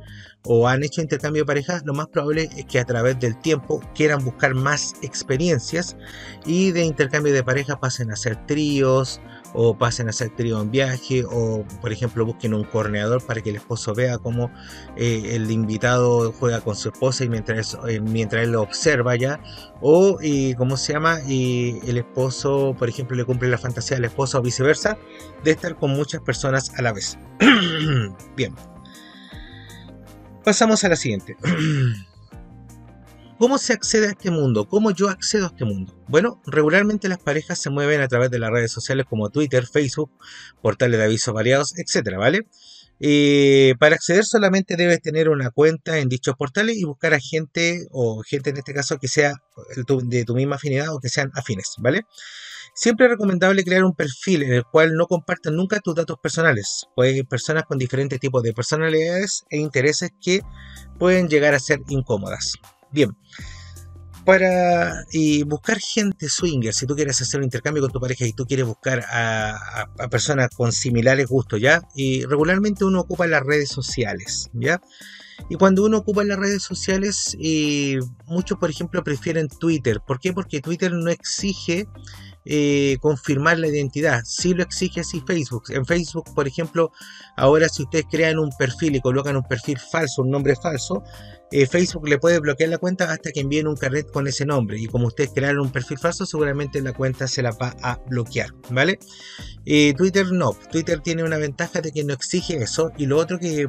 o 0.44 0.68
han 0.68 0.82
hecho 0.82 1.00
intercambio 1.00 1.42
de 1.42 1.46
parejas, 1.46 1.82
lo 1.84 1.94
más 1.94 2.08
probable 2.08 2.48
es 2.56 2.64
que 2.66 2.80
a 2.80 2.84
través 2.84 3.18
del 3.20 3.38
tiempo 3.40 3.80
quieran 3.94 4.24
buscar 4.24 4.54
más 4.54 4.94
experiencias 5.02 5.96
y 6.44 6.72
de 6.72 6.84
intercambio 6.84 7.32
de 7.32 7.44
pareja 7.44 7.78
pasen 7.78 8.10
a 8.10 8.16
ser 8.16 8.46
tríos 8.46 9.20
o 9.52 9.76
pasen 9.76 10.08
a 10.08 10.12
ser 10.12 10.30
trío 10.30 10.60
en 10.60 10.70
viaje 10.70 11.24
o 11.28 11.64
por 11.80 11.92
ejemplo 11.92 12.24
busquen 12.24 12.54
un 12.54 12.64
corneador 12.64 13.24
para 13.24 13.40
que 13.40 13.50
el 13.50 13.56
esposo 13.56 13.94
vea 13.94 14.18
cómo 14.18 14.50
eh, 14.96 15.32
el 15.32 15.50
invitado 15.50 16.32
juega 16.32 16.60
con 16.60 16.76
su 16.76 16.90
esposa 16.90 17.24
y 17.24 17.28
mientras, 17.28 17.76
eh, 17.88 18.00
mientras 18.00 18.44
él 18.44 18.52
lo 18.52 18.62
observa 18.62 19.16
ya. 19.16 19.40
O 19.80 20.18
cómo 20.58 20.76
se 20.76 20.92
llama 20.92 21.20
y 21.26 21.78
el 21.86 21.98
esposo 21.98 22.74
por 22.78 22.88
ejemplo 22.88 23.16
le 23.16 23.24
cumple 23.24 23.48
la 23.48 23.58
fantasía 23.58 23.96
del 23.96 24.04
esposo 24.04 24.38
o 24.38 24.42
viceversa 24.42 24.98
de 25.42 25.52
estar 25.52 25.76
con 25.76 25.90
muchas 25.92 26.20
personas 26.20 26.72
a 26.76 26.82
la 26.82 26.92
vez. 26.92 27.18
Bien. 28.36 28.54
Pasamos 30.44 30.84
a 30.84 30.88
la 30.88 30.96
siguiente 30.96 31.36
¿Cómo 33.40 33.56
se 33.56 33.72
accede 33.72 34.06
a 34.06 34.10
este 34.10 34.30
mundo? 34.30 34.68
¿Cómo 34.68 34.90
yo 34.90 35.08
accedo 35.08 35.46
a 35.46 35.48
este 35.48 35.64
mundo? 35.64 35.98
Bueno, 36.08 36.42
regularmente 36.44 37.08
las 37.08 37.20
parejas 37.20 37.58
se 37.58 37.70
mueven 37.70 38.02
a 38.02 38.06
través 38.06 38.30
de 38.30 38.38
las 38.38 38.50
redes 38.50 38.70
sociales 38.70 39.06
como 39.08 39.30
Twitter, 39.30 39.66
Facebook, 39.66 40.10
portales 40.60 40.98
de 40.98 41.06
avisos 41.06 41.32
variados, 41.32 41.72
etcétera, 41.78 42.18
¿vale? 42.18 42.40
Para 43.78 43.94
acceder 43.94 44.26
solamente 44.26 44.76
debes 44.76 45.00
tener 45.00 45.30
una 45.30 45.48
cuenta 45.48 45.96
en 46.00 46.10
dichos 46.10 46.34
portales 46.36 46.76
y 46.76 46.84
buscar 46.84 47.14
a 47.14 47.18
gente 47.18 47.86
o 47.92 48.20
gente 48.20 48.50
en 48.50 48.58
este 48.58 48.74
caso 48.74 48.98
que 48.98 49.08
sea 49.08 49.32
de 50.04 50.24
tu 50.26 50.34
misma 50.34 50.56
afinidad 50.56 50.94
o 50.94 51.00
que 51.00 51.08
sean 51.08 51.30
afines, 51.34 51.76
¿vale? 51.78 52.02
Siempre 52.74 53.06
es 53.06 53.12
recomendable 53.12 53.64
crear 53.64 53.84
un 53.84 53.94
perfil 53.94 54.42
en 54.42 54.52
el 54.52 54.64
cual 54.64 54.92
no 54.92 55.06
compartan 55.06 55.56
nunca 55.56 55.80
tus 55.80 55.94
datos 55.94 56.18
personales, 56.22 56.84
pues 56.94 57.14
hay 57.14 57.22
personas 57.22 57.62
con 57.62 57.78
diferentes 57.78 58.20
tipos 58.20 58.42
de 58.42 58.52
personalidades 58.52 59.44
e 59.48 59.56
intereses 59.56 60.10
que 60.22 60.42
pueden 60.98 61.30
llegar 61.30 61.54
a 61.54 61.58
ser 61.58 61.80
incómodas. 61.88 62.52
Bien, 62.92 63.16
para 64.24 65.04
buscar 65.46 65.78
gente 65.78 66.28
swinger, 66.28 66.72
si 66.74 66.86
tú 66.86 66.94
quieres 66.94 67.20
hacer 67.20 67.40
un 67.40 67.44
intercambio 67.44 67.82
con 67.82 67.90
tu 67.90 68.00
pareja 68.00 68.26
y 68.26 68.32
tú 68.32 68.46
quieres 68.46 68.66
buscar 68.66 69.04
a, 69.10 69.88
personas 70.10 70.50
con 70.54 70.72
similares 70.72 71.26
gustos, 71.26 71.60
¿ya? 71.60 71.82
Y 71.94 72.24
regularmente 72.24 72.84
uno 72.84 73.00
ocupa 73.00 73.26
las 73.26 73.42
redes 73.42 73.70
sociales, 73.70 74.50
¿ya? 74.52 74.80
Y 75.48 75.56
cuando 75.56 75.84
uno 75.84 75.98
ocupa 75.98 76.22
las 76.22 76.38
redes 76.38 76.62
sociales, 76.62 77.36
muchos, 78.26 78.58
por 78.58 78.70
ejemplo, 78.70 79.02
prefieren 79.02 79.48
Twitter. 79.48 80.00
¿Por 80.06 80.20
qué? 80.20 80.32
Porque 80.32 80.60
Twitter 80.60 80.92
no 80.92 81.10
exige 81.10 81.88
eh, 82.52 82.98
confirmar 83.00 83.60
la 83.60 83.68
identidad. 83.68 84.22
Si 84.24 84.54
lo 84.54 84.64
exige 84.64 85.02
así 85.02 85.22
Facebook. 85.24 85.66
En 85.68 85.86
Facebook, 85.86 86.34
por 86.34 86.48
ejemplo, 86.48 86.90
ahora 87.36 87.68
si 87.68 87.84
ustedes 87.84 88.06
crean 88.10 88.40
un 88.40 88.50
perfil 88.58 88.96
y 88.96 89.00
colocan 89.00 89.36
un 89.36 89.44
perfil 89.44 89.78
falso, 89.78 90.22
un 90.22 90.30
nombre 90.30 90.56
falso, 90.56 91.04
eh, 91.52 91.66
Facebook 91.66 92.08
le 92.08 92.18
puede 92.18 92.40
bloquear 92.40 92.70
la 92.70 92.78
cuenta 92.78 93.12
hasta 93.12 93.30
que 93.30 93.40
envíen 93.40 93.68
un 93.68 93.76
carnet 93.76 94.10
con 94.10 94.26
ese 94.26 94.46
nombre. 94.46 94.80
Y 94.80 94.86
como 94.86 95.06
ustedes 95.06 95.30
crearon 95.32 95.60
un 95.60 95.70
perfil 95.70 95.98
falso, 95.98 96.26
seguramente 96.26 96.82
la 96.82 96.92
cuenta 96.92 97.28
se 97.28 97.40
la 97.40 97.52
va 97.52 97.76
a 97.82 98.00
bloquear, 98.08 98.50
¿vale? 98.70 98.98
Eh, 99.64 99.94
Twitter 99.96 100.32
no. 100.32 100.56
Twitter 100.72 101.00
tiene 101.00 101.22
una 101.22 101.38
ventaja 101.38 101.80
de 101.80 101.92
que 101.92 102.02
no 102.02 102.14
exige 102.14 102.56
eso. 102.56 102.90
Y 102.96 103.06
lo 103.06 103.16
otro 103.16 103.38
que 103.38 103.68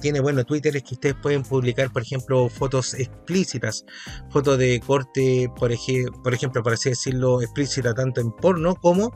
tiene 0.00 0.18
bueno 0.18 0.44
Twitter 0.44 0.76
es 0.76 0.82
que 0.82 0.94
ustedes 0.94 1.14
pueden 1.22 1.44
publicar, 1.44 1.92
por 1.92 2.02
ejemplo, 2.02 2.48
fotos 2.48 2.94
explícitas, 2.94 3.84
fotos 4.30 4.58
de 4.58 4.80
corte, 4.84 5.48
por, 5.56 5.72
por 6.24 6.34
ejemplo, 6.34 6.62
por 6.64 6.72
así 6.72 6.90
decirlo, 6.90 7.42
explícita 7.42 7.94
tanto 7.94 8.07
en 8.16 8.32
porno 8.32 8.74
como 8.74 9.12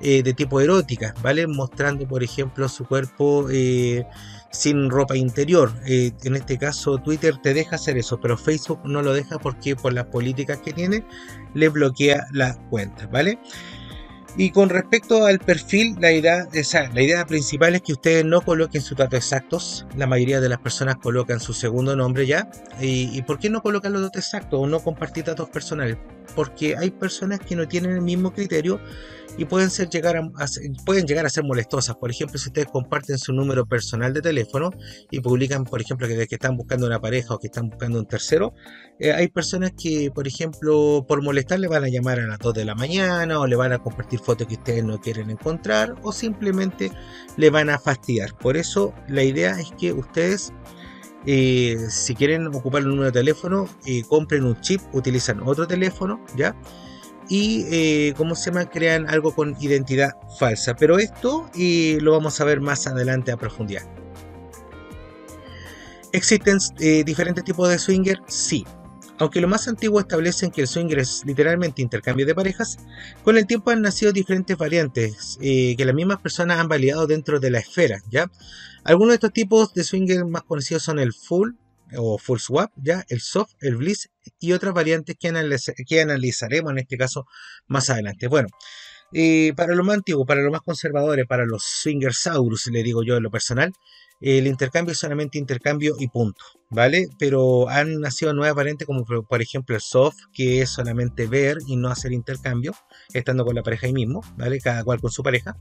de 0.00 0.34
tipo 0.34 0.60
erótica, 0.60 1.14
¿vale? 1.22 1.46
Mostrando, 1.46 2.06
por 2.06 2.22
ejemplo, 2.22 2.68
su 2.68 2.84
cuerpo 2.84 3.48
sin 4.52 4.90
ropa 4.90 5.16
interior. 5.16 5.72
Eh, 5.86 6.12
en 6.22 6.36
este 6.36 6.58
caso 6.58 6.98
Twitter 6.98 7.36
te 7.42 7.54
deja 7.54 7.76
hacer 7.76 7.96
eso, 7.96 8.20
pero 8.20 8.38
Facebook 8.38 8.80
no 8.84 9.02
lo 9.02 9.12
deja 9.12 9.38
porque 9.38 9.74
por 9.74 9.92
las 9.92 10.06
políticas 10.06 10.58
que 10.58 10.72
tiene 10.72 11.04
le 11.54 11.68
bloquea 11.68 12.26
la 12.32 12.54
cuenta, 12.70 13.06
¿vale? 13.08 13.38
Y 14.36 14.50
con 14.50 14.70
respecto 14.70 15.26
al 15.26 15.38
perfil, 15.38 15.96
la 16.00 16.10
idea, 16.10 16.48
la 16.94 17.02
idea 17.02 17.26
principal 17.26 17.74
es 17.74 17.82
que 17.82 17.92
ustedes 17.92 18.24
no 18.24 18.40
coloquen 18.40 18.80
sus 18.80 18.96
datos 18.96 19.18
exactos. 19.18 19.86
La 19.94 20.06
mayoría 20.06 20.40
de 20.40 20.48
las 20.48 20.58
personas 20.58 20.96
colocan 20.96 21.38
su 21.38 21.52
segundo 21.52 21.94
nombre 21.96 22.26
ya. 22.26 22.50
¿Y, 22.80 23.16
y 23.16 23.22
por 23.22 23.38
qué 23.38 23.50
no 23.50 23.60
colocan 23.62 23.92
los 23.92 24.00
datos 24.00 24.24
exactos 24.24 24.58
o 24.58 24.66
no 24.66 24.80
compartir 24.80 25.24
datos 25.24 25.50
personales? 25.50 25.98
Porque 26.34 26.76
hay 26.78 26.90
personas 26.90 27.40
que 27.40 27.56
no 27.56 27.68
tienen 27.68 27.92
el 27.92 28.00
mismo 28.00 28.32
criterio 28.32 28.80
y 29.38 29.44
pueden, 29.46 29.70
llegar 29.90 30.16
a, 30.16 30.30
pueden 30.84 31.06
llegar 31.06 31.24
a 31.26 31.30
ser 31.30 31.44
molestosas. 31.44 31.96
Por 31.96 32.10
ejemplo, 32.10 32.38
si 32.38 32.48
ustedes 32.48 32.68
comparten 32.68 33.18
su 33.18 33.32
número 33.32 33.66
personal 33.66 34.12
de 34.12 34.20
teléfono 34.20 34.70
y 35.10 35.20
publican, 35.20 35.64
por 35.64 35.80
ejemplo, 35.80 36.06
que, 36.06 36.26
están 36.30 36.56
buscando 36.56 36.86
una 36.86 37.00
pareja 37.00 37.34
o 37.34 37.38
que 37.38 37.46
están 37.46 37.70
buscando 37.70 37.98
un 37.98 38.06
tercero, 38.06 38.54
eh, 38.98 39.12
hay 39.12 39.28
personas 39.28 39.72
que, 39.72 40.10
por 40.14 40.28
ejemplo, 40.28 41.04
por 41.08 41.22
molestar 41.22 41.60
le 41.60 41.68
van 41.68 41.84
a 41.84 41.88
llamar 41.88 42.20
a 42.20 42.26
las 42.26 42.38
2 42.38 42.54
de 42.54 42.64
la 42.64 42.74
mañana 42.74 43.40
o 43.40 43.46
le 43.46 43.56
van 43.56 43.72
a 43.72 43.78
compartir 43.78 44.20
fotos 44.20 44.46
que 44.46 44.54
ustedes 44.54 44.84
no 44.84 45.00
quieren 45.00 45.30
encontrar 45.30 45.94
o 46.02 46.12
simplemente 46.12 46.90
le 47.36 47.50
van 47.50 47.70
a 47.70 47.78
fastidiar. 47.78 48.36
Por 48.38 48.56
eso 48.56 48.94
la 49.08 49.22
idea 49.22 49.58
es 49.58 49.72
que 49.78 49.92
ustedes... 49.92 50.52
Eh, 51.24 51.76
si 51.88 52.16
quieren 52.16 52.48
ocupar 52.48 52.82
un 52.82 52.88
número 52.88 53.06
de 53.06 53.12
teléfono, 53.12 53.68
eh, 53.86 54.02
compren 54.08 54.42
un 54.42 54.60
chip, 54.60 54.80
utilizan 54.92 55.40
otro 55.44 55.68
teléfono, 55.68 56.20
¿ya? 56.36 56.56
Y 57.32 57.64
eh, 57.70 58.14
cómo 58.14 58.34
se 58.34 58.50
llama 58.50 58.68
crean 58.68 59.08
algo 59.08 59.34
con 59.34 59.56
identidad 59.58 60.10
falsa. 60.38 60.76
Pero 60.76 60.98
esto 60.98 61.48
y 61.54 61.98
lo 62.00 62.12
vamos 62.12 62.38
a 62.42 62.44
ver 62.44 62.60
más 62.60 62.86
adelante 62.86 63.32
a 63.32 63.38
profundidad. 63.38 63.84
¿Existen 66.12 66.58
eh, 66.78 67.02
diferentes 67.04 67.42
tipos 67.42 67.70
de 67.70 67.78
swinger? 67.78 68.20
Sí. 68.26 68.66
Aunque 69.16 69.40
lo 69.40 69.48
más 69.48 69.66
antiguo 69.66 69.98
establecen 69.98 70.50
que 70.50 70.60
el 70.60 70.66
swinger 70.66 70.98
es 70.98 71.22
literalmente 71.24 71.80
intercambio 71.80 72.26
de 72.26 72.34
parejas, 72.34 72.76
con 73.24 73.38
el 73.38 73.46
tiempo 73.46 73.70
han 73.70 73.80
nacido 73.80 74.12
diferentes 74.12 74.58
variantes 74.58 75.38
eh, 75.40 75.74
que 75.74 75.86
las 75.86 75.94
mismas 75.94 76.20
personas 76.20 76.58
han 76.58 76.68
validado 76.68 77.06
dentro 77.06 77.40
de 77.40 77.50
la 77.50 77.60
esfera, 77.60 78.02
¿ya? 78.10 78.30
Algunos 78.84 79.12
de 79.12 79.14
estos 79.14 79.32
tipos 79.32 79.72
de 79.72 79.84
swinger 79.84 80.26
más 80.26 80.42
conocidos 80.42 80.82
son 80.82 80.98
el 80.98 81.14
full 81.14 81.52
o 81.96 82.18
full 82.18 82.38
swap, 82.38 82.72
¿ya? 82.76 83.04
El 83.08 83.20
soft, 83.20 83.52
el 83.60 83.76
bliss 83.76 84.10
y 84.38 84.52
otras 84.52 84.74
variantes 84.74 85.16
que, 85.18 85.28
analizaremos 86.00 86.72
en 86.72 86.78
este 86.78 86.96
caso 86.96 87.26
más 87.66 87.90
adelante. 87.90 88.28
Bueno, 88.28 88.48
eh, 89.12 89.52
para 89.56 89.74
los 89.74 89.84
más 89.84 89.96
antiguos, 89.96 90.26
para 90.26 90.42
los 90.42 90.52
más 90.52 90.62
conservadores, 90.62 91.26
para 91.26 91.44
los 91.44 91.62
swingersaurus, 91.64 92.66
le 92.68 92.82
digo 92.82 93.02
yo 93.02 93.16
en 93.16 93.22
lo 93.22 93.30
personal, 93.30 93.72
el 94.22 94.46
intercambio 94.46 94.92
es 94.92 94.98
solamente 94.98 95.36
intercambio 95.36 95.96
y 95.98 96.06
punto, 96.06 96.44
¿vale? 96.70 97.08
Pero 97.18 97.68
han 97.68 98.00
nacido 98.00 98.32
nuevas 98.32 98.54
variantes 98.54 98.86
como 98.86 99.04
por 99.04 99.42
ejemplo 99.42 99.74
el 99.74 99.82
soft, 99.82 100.16
que 100.32 100.62
es 100.62 100.70
solamente 100.70 101.26
ver 101.26 101.58
y 101.66 101.74
no 101.74 101.88
hacer 101.88 102.12
intercambio, 102.12 102.72
estando 103.12 103.44
con 103.44 103.56
la 103.56 103.64
pareja 103.64 103.88
ahí 103.88 103.92
mismo, 103.92 104.22
¿vale? 104.36 104.60
Cada 104.60 104.84
cual 104.84 105.00
con 105.00 105.10
su 105.10 105.24
pareja. 105.24 105.56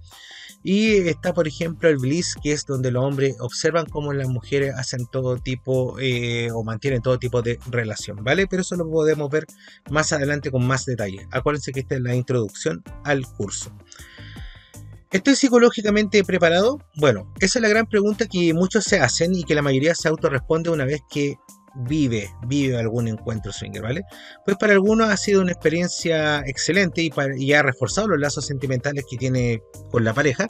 Y 0.64 1.08
está 1.08 1.34
por 1.34 1.48
ejemplo 1.48 1.90
el 1.90 1.98
bliss, 1.98 2.36
que 2.42 2.52
es 2.52 2.66
donde 2.66 2.92
los 2.92 3.04
hombres 3.04 3.36
observan 3.40 3.86
cómo 3.88 4.14
las 4.14 4.28
mujeres 4.28 4.76
hacen 4.76 5.08
todo 5.12 5.38
tipo 5.38 5.98
eh, 6.00 6.50
o 6.52 6.64
mantienen 6.64 7.02
todo 7.02 7.18
tipo 7.18 7.42
de 7.42 7.60
relación, 7.70 8.24
¿vale? 8.24 8.48
Pero 8.48 8.62
eso 8.62 8.76
lo 8.76 8.90
podemos 8.90 9.30
ver 9.30 9.46
más 9.90 10.14
adelante 10.14 10.52
con 10.52 10.66
más 10.66 10.86
detalle. 10.86 11.28
Acuérdense 11.32 11.72
que 11.72 11.80
esta 11.80 11.96
es 11.96 12.02
la 12.02 12.16
introducción 12.16 12.84
al 13.04 13.26
curso. 13.26 13.72
¿Estoy 15.12 15.36
psicológicamente 15.36 16.24
preparado? 16.24 16.80
Bueno, 16.96 17.34
esa 17.42 17.60
es 17.60 17.64
la 17.64 17.68
gran 17.68 17.86
pregunta 17.86 18.28
que 18.28 18.54
muchos 18.54 18.86
se 18.86 19.02
hacen 19.02 19.36
y 19.36 19.44
que 19.44 19.56
la 19.56 19.62
mayoría 19.62 19.94
se 19.94 20.08
autorresponde 20.08 20.70
una 20.70 20.86
vez 20.86 21.02
que 21.12 21.36
vive, 21.74 22.30
vive 22.48 22.78
algún 22.78 23.08
encuentro 23.08 23.52
swinger, 23.52 23.82
¿vale? 23.82 24.04
Pues 24.46 24.58
para 24.58 24.74
algunos 24.74 25.10
ha 25.10 25.18
sido 25.18 25.42
una 25.42 25.52
experiencia 25.52 26.40
excelente 26.46 27.02
y, 27.38 27.54
ha 27.54 27.64
reforzado 27.64 28.10
los 28.10 28.20
lazos 28.20 28.46
sentimentales 28.46 29.06
que 29.10 29.18
tiene 29.18 29.62
con 29.90 30.04
la 30.04 30.14
pareja, 30.14 30.48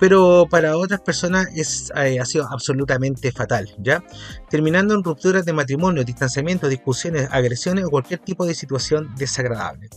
pero 0.00 0.46
para 0.50 0.76
otras 0.76 1.00
personas 1.00 1.48
es, 1.54 1.92
eh, 1.96 2.18
ha 2.20 2.24
sido 2.24 2.46
absolutamente 2.50 3.32
fatal, 3.32 3.74
¿ya? 3.78 4.02
Terminando 4.48 4.94
en 4.94 5.04
rupturas 5.04 5.44
de 5.44 5.52
matrimonio, 5.52 6.04
distanciamiento, 6.04 6.68
discusiones, 6.68 7.28
agresiones 7.30 7.84
o 7.84 7.90
cualquier 7.90 8.20
tipo 8.20 8.46
de 8.46 8.54
situación 8.54 9.14
desagradable. 9.16 9.88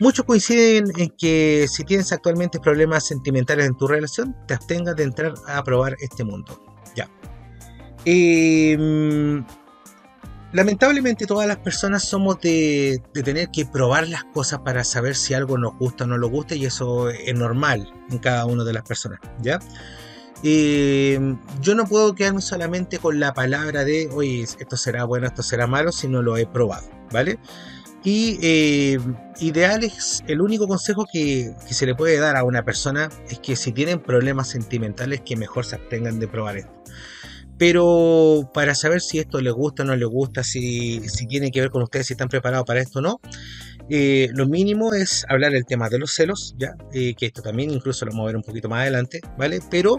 Muchos 0.00 0.24
coinciden 0.24 0.92
en 0.96 1.10
que 1.10 1.66
si 1.68 1.84
tienes 1.84 2.12
actualmente 2.12 2.60
problemas 2.60 3.06
sentimentales 3.06 3.66
en 3.66 3.76
tu 3.76 3.86
relación, 3.86 4.36
te 4.46 4.54
abstengas 4.54 4.96
de 4.96 5.04
entrar 5.04 5.34
a 5.46 5.62
probar 5.62 5.96
este 6.00 6.24
mundo, 6.24 6.60
¿ya? 6.94 7.08
Eh, 8.04 8.76
lamentablemente 10.52 11.26
todas 11.26 11.46
las 11.46 11.58
personas 11.58 12.04
somos 12.04 12.40
de, 12.40 13.02
tener 13.12 13.50
que 13.50 13.66
probar 13.66 14.08
las 14.08 14.24
cosas 14.24 14.60
para 14.60 14.84
saber 14.84 15.14
si 15.14 15.34
algo 15.34 15.58
nos 15.58 15.76
gusta 15.78 16.04
o 16.04 16.06
no 16.06 16.18
nos 16.18 16.30
gusta 16.30 16.54
y 16.54 16.64
eso 16.64 17.10
es 17.10 17.34
normal 17.34 17.92
en 18.10 18.18
cada 18.18 18.46
una 18.46 18.64
de 18.64 18.72
las 18.72 18.82
personas, 18.82 19.20
¿ya? 19.40 19.58
yo 20.42 21.74
no 21.74 21.84
puedo 21.86 22.14
quedarme 22.14 22.40
solamente 22.40 22.98
con 22.98 23.18
la 23.18 23.34
palabra 23.34 23.84
de, 23.84 24.08
oye, 24.12 24.42
esto 24.42 24.76
será 24.76 25.04
bueno, 25.04 25.26
esto 25.26 25.42
será 25.42 25.66
malo, 25.66 25.90
si 25.90 26.06
no 26.06 26.22
lo 26.22 26.36
he 26.36 26.46
probado, 26.46 26.88
¿vale? 27.10 27.40
Y 28.04 28.38
eh, 28.40 28.98
ideal 29.40 29.82
es 29.82 30.22
el 30.28 30.40
único 30.40 30.68
consejo 30.68 31.06
que, 31.12 31.52
que, 31.66 31.74
se 31.74 31.84
le 31.84 31.96
puede 31.96 32.18
dar 32.18 32.36
a 32.36 32.44
una 32.44 32.64
persona 32.64 33.08
es 33.28 33.40
que 33.40 33.56
si 33.56 33.72
tienen 33.72 34.00
problemas 34.00 34.48
sentimentales 34.48 35.22
que 35.22 35.36
mejor 35.36 35.64
se 35.64 35.74
abstengan 35.74 36.20
de 36.20 36.28
probar 36.28 36.58
esto. 36.58 36.77
Pero 37.58 38.50
para 38.54 38.74
saber 38.74 39.00
si 39.00 39.18
esto 39.18 39.40
les 39.40 39.52
gusta 39.52 39.82
o 39.82 39.86
no 39.86 39.96
les 39.96 40.08
gusta, 40.08 40.44
si, 40.44 41.00
si 41.08 41.26
tiene 41.26 41.50
que 41.50 41.60
ver 41.60 41.70
con 41.70 41.82
ustedes, 41.82 42.06
si 42.06 42.12
están 42.14 42.28
preparados 42.28 42.66
para 42.66 42.80
esto 42.80 43.00
o 43.00 43.02
no, 43.02 43.20
eh, 43.90 44.28
lo 44.34 44.46
mínimo 44.46 44.92
es 44.92 45.24
hablar 45.28 45.54
el 45.54 45.64
tema 45.64 45.88
de 45.88 45.98
los 45.98 46.12
celos, 46.14 46.54
ya, 46.58 46.76
eh, 46.92 47.14
que 47.14 47.26
esto 47.26 47.42
también 47.42 47.70
incluso 47.70 48.04
lo 48.04 48.12
vamos 48.12 48.24
a 48.24 48.26
ver 48.26 48.36
un 48.36 48.42
poquito 48.42 48.68
más 48.68 48.82
adelante, 48.82 49.20
¿vale? 49.38 49.60
Pero 49.70 49.96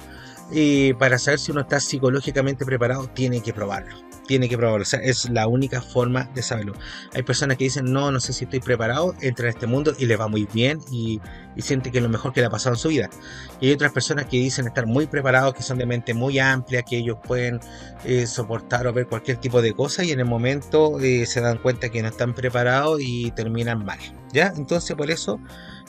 eh, 0.52 0.94
para 0.98 1.18
saber 1.18 1.40
si 1.40 1.52
uno 1.52 1.62
está 1.62 1.80
psicológicamente 1.80 2.66
preparado, 2.66 3.08
tiene 3.08 3.42
que 3.42 3.54
probarlo 3.54 4.10
tiene 4.30 4.48
que 4.48 4.60
probarlo. 4.60 4.84
O 4.84 4.86
sea, 4.86 5.00
es 5.00 5.28
la 5.32 5.48
única 5.48 5.82
forma 5.82 6.30
de 6.36 6.44
saberlo. 6.44 6.74
Hay 7.16 7.24
personas 7.24 7.58
que 7.58 7.64
dicen, 7.64 7.92
no, 7.92 8.12
no 8.12 8.20
sé 8.20 8.32
si 8.32 8.44
estoy 8.44 8.60
preparado, 8.60 9.16
entra 9.22 9.48
en 9.48 9.56
este 9.56 9.66
mundo 9.66 9.96
y 9.98 10.06
le 10.06 10.18
va 10.18 10.28
muy 10.28 10.48
bien 10.54 10.80
y, 10.92 11.20
siente 11.58 11.92
que 11.92 11.98
es 11.98 12.04
lo 12.04 12.10
mejor 12.10 12.32
que 12.32 12.40
le 12.40 12.46
ha 12.46 12.50
pasado 12.52 12.76
en 12.76 12.80
su 12.80 12.90
vida. 12.90 13.10
Y 13.60 13.68
hay 13.68 13.74
otras 13.74 13.92
personas 13.92 14.26
que 14.26 14.38
dicen 14.38 14.68
estar 14.68 14.86
muy 14.86 15.08
preparados, 15.08 15.56
que 15.56 15.64
son 15.64 15.80
de 15.80 15.88
mente 15.88 16.14
muy 16.14 16.38
amplia, 16.38 16.84
que 16.84 16.98
ellos 16.98 17.18
pueden 17.24 17.60
eh, 18.06 18.28
soportar 18.28 18.86
o 18.86 18.94
ver 18.94 19.08
cualquier 19.08 19.38
tipo 19.38 19.64
de 19.64 19.74
cosa 19.74 20.04
y 20.04 20.12
en 20.12 20.20
el 20.20 20.26
momento 20.28 21.00
eh, 21.00 21.26
se 21.26 21.42
dan 21.42 21.58
cuenta 21.58 21.90
que 21.90 22.04
no 22.04 22.10
están 22.10 22.36
preparados 22.36 23.00
y 23.02 23.32
terminan 23.32 23.84
mal. 23.84 23.98
¿Ya? 24.32 24.54
Entonces 24.56 24.96
por 24.96 25.10
eso... 25.10 25.40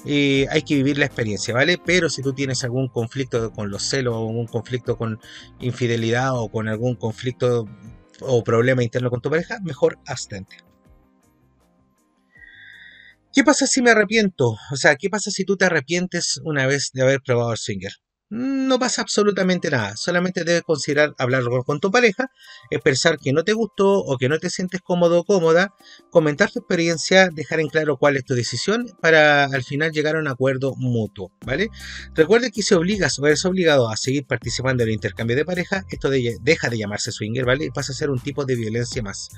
Eh, 0.06 0.46
hay 0.50 0.62
que 0.62 0.76
vivir 0.76 0.98
la 0.98 1.06
experiencia, 1.06 1.52
¿vale? 1.52 1.78
Pero 1.84 2.08
si 2.08 2.22
tú 2.22 2.32
tienes 2.32 2.64
algún 2.64 2.88
conflicto 2.88 3.52
con 3.52 3.70
los 3.70 3.82
celos 3.82 4.14
o 4.14 4.28
algún 4.28 4.46
conflicto 4.46 4.96
con 4.96 5.20
infidelidad 5.60 6.38
o 6.38 6.48
con 6.48 6.68
algún 6.68 6.94
conflicto 6.96 7.66
o 8.20 8.44
problema 8.44 8.82
interno 8.82 9.10
con 9.10 9.20
tu 9.20 9.30
pareja, 9.30 9.58
mejor 9.60 9.98
abstente. 10.06 10.56
¿Qué 13.32 13.44
pasa 13.44 13.66
si 13.66 13.80
me 13.82 13.90
arrepiento? 13.90 14.56
O 14.72 14.76
sea, 14.76 14.96
¿qué 14.96 15.08
pasa 15.08 15.30
si 15.30 15.44
tú 15.44 15.56
te 15.56 15.64
arrepientes 15.64 16.40
una 16.44 16.66
vez 16.66 16.90
de 16.92 17.02
haber 17.02 17.20
probado 17.20 17.52
el 17.52 17.58
swinger? 17.58 17.92
No 18.30 18.78
pasa 18.78 19.02
absolutamente 19.02 19.70
nada. 19.70 19.96
Solamente 19.96 20.44
debes 20.44 20.62
considerar 20.62 21.14
hablar 21.18 21.42
con 21.66 21.80
tu 21.80 21.90
pareja, 21.90 22.30
expresar 22.70 23.18
que 23.18 23.32
no 23.32 23.42
te 23.42 23.52
gustó 23.52 23.98
o 23.98 24.16
que 24.16 24.28
no 24.28 24.38
te 24.38 24.50
sientes 24.50 24.80
cómodo 24.82 25.20
o 25.20 25.24
cómoda, 25.24 25.74
comentar 26.10 26.50
tu 26.50 26.60
experiencia, 26.60 27.28
dejar 27.32 27.60
en 27.60 27.68
claro 27.68 27.96
cuál 27.96 28.16
es 28.16 28.24
tu 28.24 28.34
decisión 28.34 28.86
para 29.00 29.44
al 29.44 29.64
final 29.64 29.90
llegar 29.90 30.14
a 30.14 30.20
un 30.20 30.28
acuerdo 30.28 30.74
mutuo, 30.76 31.32
¿vale? 31.44 31.68
Recuerde 32.14 32.52
que 32.52 32.62
si 32.62 32.74
obligas 32.74 33.18
o 33.18 33.26
eres 33.26 33.44
obligado 33.44 33.88
a 33.88 33.96
seguir 33.96 34.24
participando 34.26 34.84
en 34.84 34.90
el 34.90 34.94
intercambio 34.94 35.36
de 35.36 35.44
pareja, 35.44 35.84
esto 35.90 36.08
deja 36.08 36.68
de 36.70 36.78
llamarse 36.78 37.10
swinger, 37.10 37.44
¿vale? 37.44 37.64
Y 37.66 37.70
pasa 37.70 37.92
a 37.92 37.96
ser 37.96 38.10
un 38.10 38.20
tipo 38.20 38.44
de 38.44 38.54
violencia 38.54 39.02
más. 39.02 39.28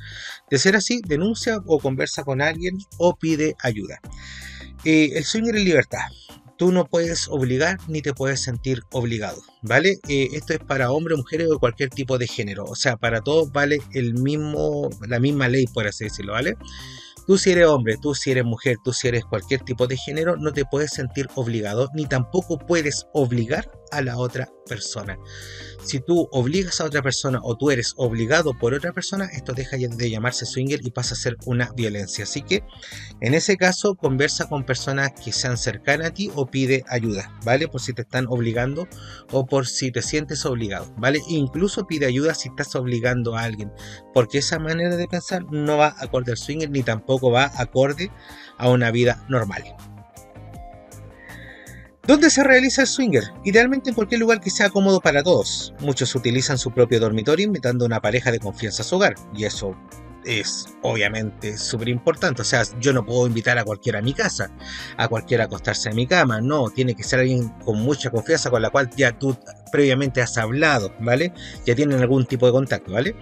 De 0.50 0.58
ser 0.58 0.76
así, 0.76 1.00
denuncia 1.06 1.58
o 1.66 1.78
conversa 1.78 2.24
con 2.24 2.42
alguien 2.42 2.76
o 2.98 3.16
pide 3.16 3.56
ayuda. 3.60 4.00
Eh, 4.84 5.12
el 5.14 5.24
swinger 5.24 5.56
es 5.56 5.64
libertad 5.64 6.02
tú 6.62 6.70
no 6.70 6.84
puedes 6.84 7.26
obligar 7.26 7.76
ni 7.88 8.02
te 8.02 8.14
puedes 8.14 8.40
sentir 8.40 8.84
obligado, 8.92 9.42
¿vale? 9.62 9.96
Eh, 10.08 10.28
esto 10.34 10.52
es 10.52 10.60
para 10.60 10.92
hombres, 10.92 11.18
mujeres 11.18 11.48
o 11.50 11.58
cualquier 11.58 11.90
tipo 11.90 12.18
de 12.18 12.28
género, 12.28 12.62
o 12.62 12.76
sea, 12.76 12.96
para 12.96 13.20
todos 13.20 13.50
vale 13.50 13.78
el 13.94 14.14
mismo, 14.14 14.88
la 15.08 15.18
misma 15.18 15.48
ley, 15.48 15.66
por 15.66 15.88
así 15.88 16.04
decirlo, 16.04 16.34
¿vale? 16.34 16.54
Tú 17.26 17.36
si 17.36 17.50
eres 17.50 17.66
hombre, 17.66 17.96
tú 18.00 18.14
si 18.14 18.30
eres 18.30 18.44
mujer, 18.44 18.76
tú 18.84 18.92
si 18.92 19.08
eres 19.08 19.24
cualquier 19.24 19.62
tipo 19.62 19.88
de 19.88 19.96
género, 19.96 20.36
no 20.36 20.52
te 20.52 20.64
puedes 20.64 20.92
sentir 20.92 21.26
obligado, 21.34 21.88
ni 21.94 22.06
tampoco 22.06 22.58
puedes 22.58 23.08
obligar 23.12 23.68
a 23.92 24.02
la 24.02 24.18
otra 24.18 24.48
persona 24.66 25.18
si 25.84 26.00
tú 26.00 26.28
obligas 26.30 26.80
a 26.80 26.84
otra 26.84 27.02
persona 27.02 27.40
o 27.42 27.56
tú 27.56 27.70
eres 27.70 27.94
obligado 27.96 28.54
por 28.54 28.74
otra 28.74 28.92
persona, 28.92 29.26
esto 29.26 29.52
deja 29.52 29.76
de 29.76 30.10
llamarse 30.10 30.46
swinger 30.46 30.80
y 30.82 30.90
pasa 30.90 31.14
a 31.14 31.18
ser 31.18 31.36
una 31.44 31.70
violencia. 31.72 32.24
Así 32.24 32.42
que 32.42 32.62
en 33.20 33.34
ese 33.34 33.56
caso 33.56 33.94
conversa 33.96 34.48
con 34.48 34.64
personas 34.64 35.12
que 35.12 35.32
sean 35.32 35.56
cercanas 35.56 36.08
a 36.08 36.14
ti 36.14 36.30
o 36.34 36.46
pide 36.46 36.84
ayuda, 36.88 37.32
¿vale? 37.44 37.68
Por 37.68 37.80
si 37.80 37.92
te 37.92 38.02
están 38.02 38.26
obligando 38.28 38.86
o 39.32 39.46
por 39.46 39.66
si 39.66 39.90
te 39.90 40.02
sientes 40.02 40.46
obligado, 40.46 40.92
¿vale? 40.96 41.20
incluso 41.28 41.86
pide 41.86 42.06
ayuda 42.06 42.34
si 42.34 42.48
estás 42.48 42.74
obligando 42.74 43.36
a 43.36 43.42
alguien, 43.42 43.72
porque 44.14 44.38
esa 44.38 44.58
manera 44.58 44.96
de 44.96 45.08
pensar 45.08 45.44
no 45.50 45.76
va 45.76 45.94
acorde 45.98 46.32
al 46.32 46.38
swinger 46.38 46.70
ni 46.70 46.82
tampoco 46.82 47.30
va 47.30 47.50
acorde 47.56 48.10
a 48.58 48.68
una 48.68 48.90
vida 48.90 49.24
normal. 49.28 49.62
¿Dónde 52.04 52.30
se 52.30 52.42
realiza 52.42 52.82
el 52.82 52.88
swinger? 52.88 53.32
Idealmente 53.44 53.90
en 53.90 53.94
cualquier 53.94 54.20
lugar 54.20 54.40
que 54.40 54.50
sea 54.50 54.70
cómodo 54.70 55.00
para 55.00 55.22
todos. 55.22 55.72
Muchos 55.78 56.16
utilizan 56.16 56.58
su 56.58 56.72
propio 56.72 56.98
dormitorio 56.98 57.46
invitando 57.46 57.84
a 57.84 57.86
una 57.86 58.00
pareja 58.00 58.32
de 58.32 58.40
confianza 58.40 58.82
a 58.82 58.84
su 58.84 58.96
hogar, 58.96 59.14
y 59.32 59.44
eso 59.44 59.76
es 60.24 60.66
obviamente 60.82 61.56
súper 61.56 61.88
importante. 61.88 62.42
O 62.42 62.44
sea, 62.44 62.62
yo 62.80 62.92
no 62.92 63.04
puedo 63.04 63.26
invitar 63.26 63.58
a 63.58 63.64
cualquiera 63.64 64.00
a 64.00 64.02
mi 64.02 64.14
casa, 64.14 64.50
a 64.96 65.08
cualquiera 65.08 65.44
a 65.44 65.46
acostarse 65.46 65.88
a 65.88 65.92
mi 65.92 66.06
cama. 66.06 66.40
No, 66.40 66.70
tiene 66.70 66.94
que 66.94 67.02
ser 67.02 67.20
alguien 67.20 67.48
con 67.64 67.80
mucha 67.80 68.10
confianza 68.10 68.50
con 68.50 68.62
la 68.62 68.70
cual 68.70 68.90
ya 68.96 69.18
tú 69.18 69.36
previamente 69.70 70.20
has 70.20 70.36
hablado, 70.38 70.94
¿vale? 71.00 71.32
Ya 71.66 71.74
tienen 71.74 72.00
algún 72.00 72.26
tipo 72.26 72.46
de 72.46 72.52
contacto, 72.52 72.92
¿vale? 72.92 73.16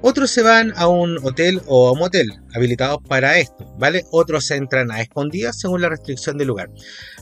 Otros 0.00 0.30
se 0.30 0.42
van 0.42 0.72
a 0.76 0.86
un 0.86 1.18
hotel 1.22 1.60
o 1.66 1.88
a 1.88 1.92
un 1.92 1.98
motel 1.98 2.28
habilitados 2.54 3.00
para 3.06 3.38
esto, 3.38 3.66
¿vale? 3.78 4.04
Otros 4.12 4.50
entran 4.50 4.90
a 4.90 5.00
escondidas 5.00 5.58
según 5.58 5.82
la 5.82 5.88
restricción 5.88 6.38
del 6.38 6.48
lugar. 6.48 6.70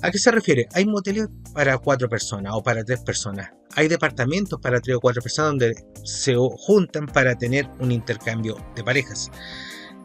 ¿A 0.03 0.11
qué 0.11 0.19
se 0.19 0.31
refiere? 0.31 0.69
Hay 0.75 0.85
moteles 0.87 1.29
para 1.55 1.79
cuatro 1.79 2.09
personas 2.09 2.53
o 2.55 2.63
para 2.63 2.85
tres 2.85 3.01
personas. 3.01 3.56
Hay 3.75 3.89
departamentos 3.89 4.61
para 4.61 4.81
tres 4.81 4.97
o 4.97 5.01
cuatro 5.01 5.23
personas 5.23 5.51
donde 5.51 5.85
se 6.05 6.35
juntan 6.37 7.07
para 7.07 7.37
tener 7.37 7.69
un 7.79 7.93
intercambio 7.93 8.57
de 8.75 8.85
parejas. 8.85 9.31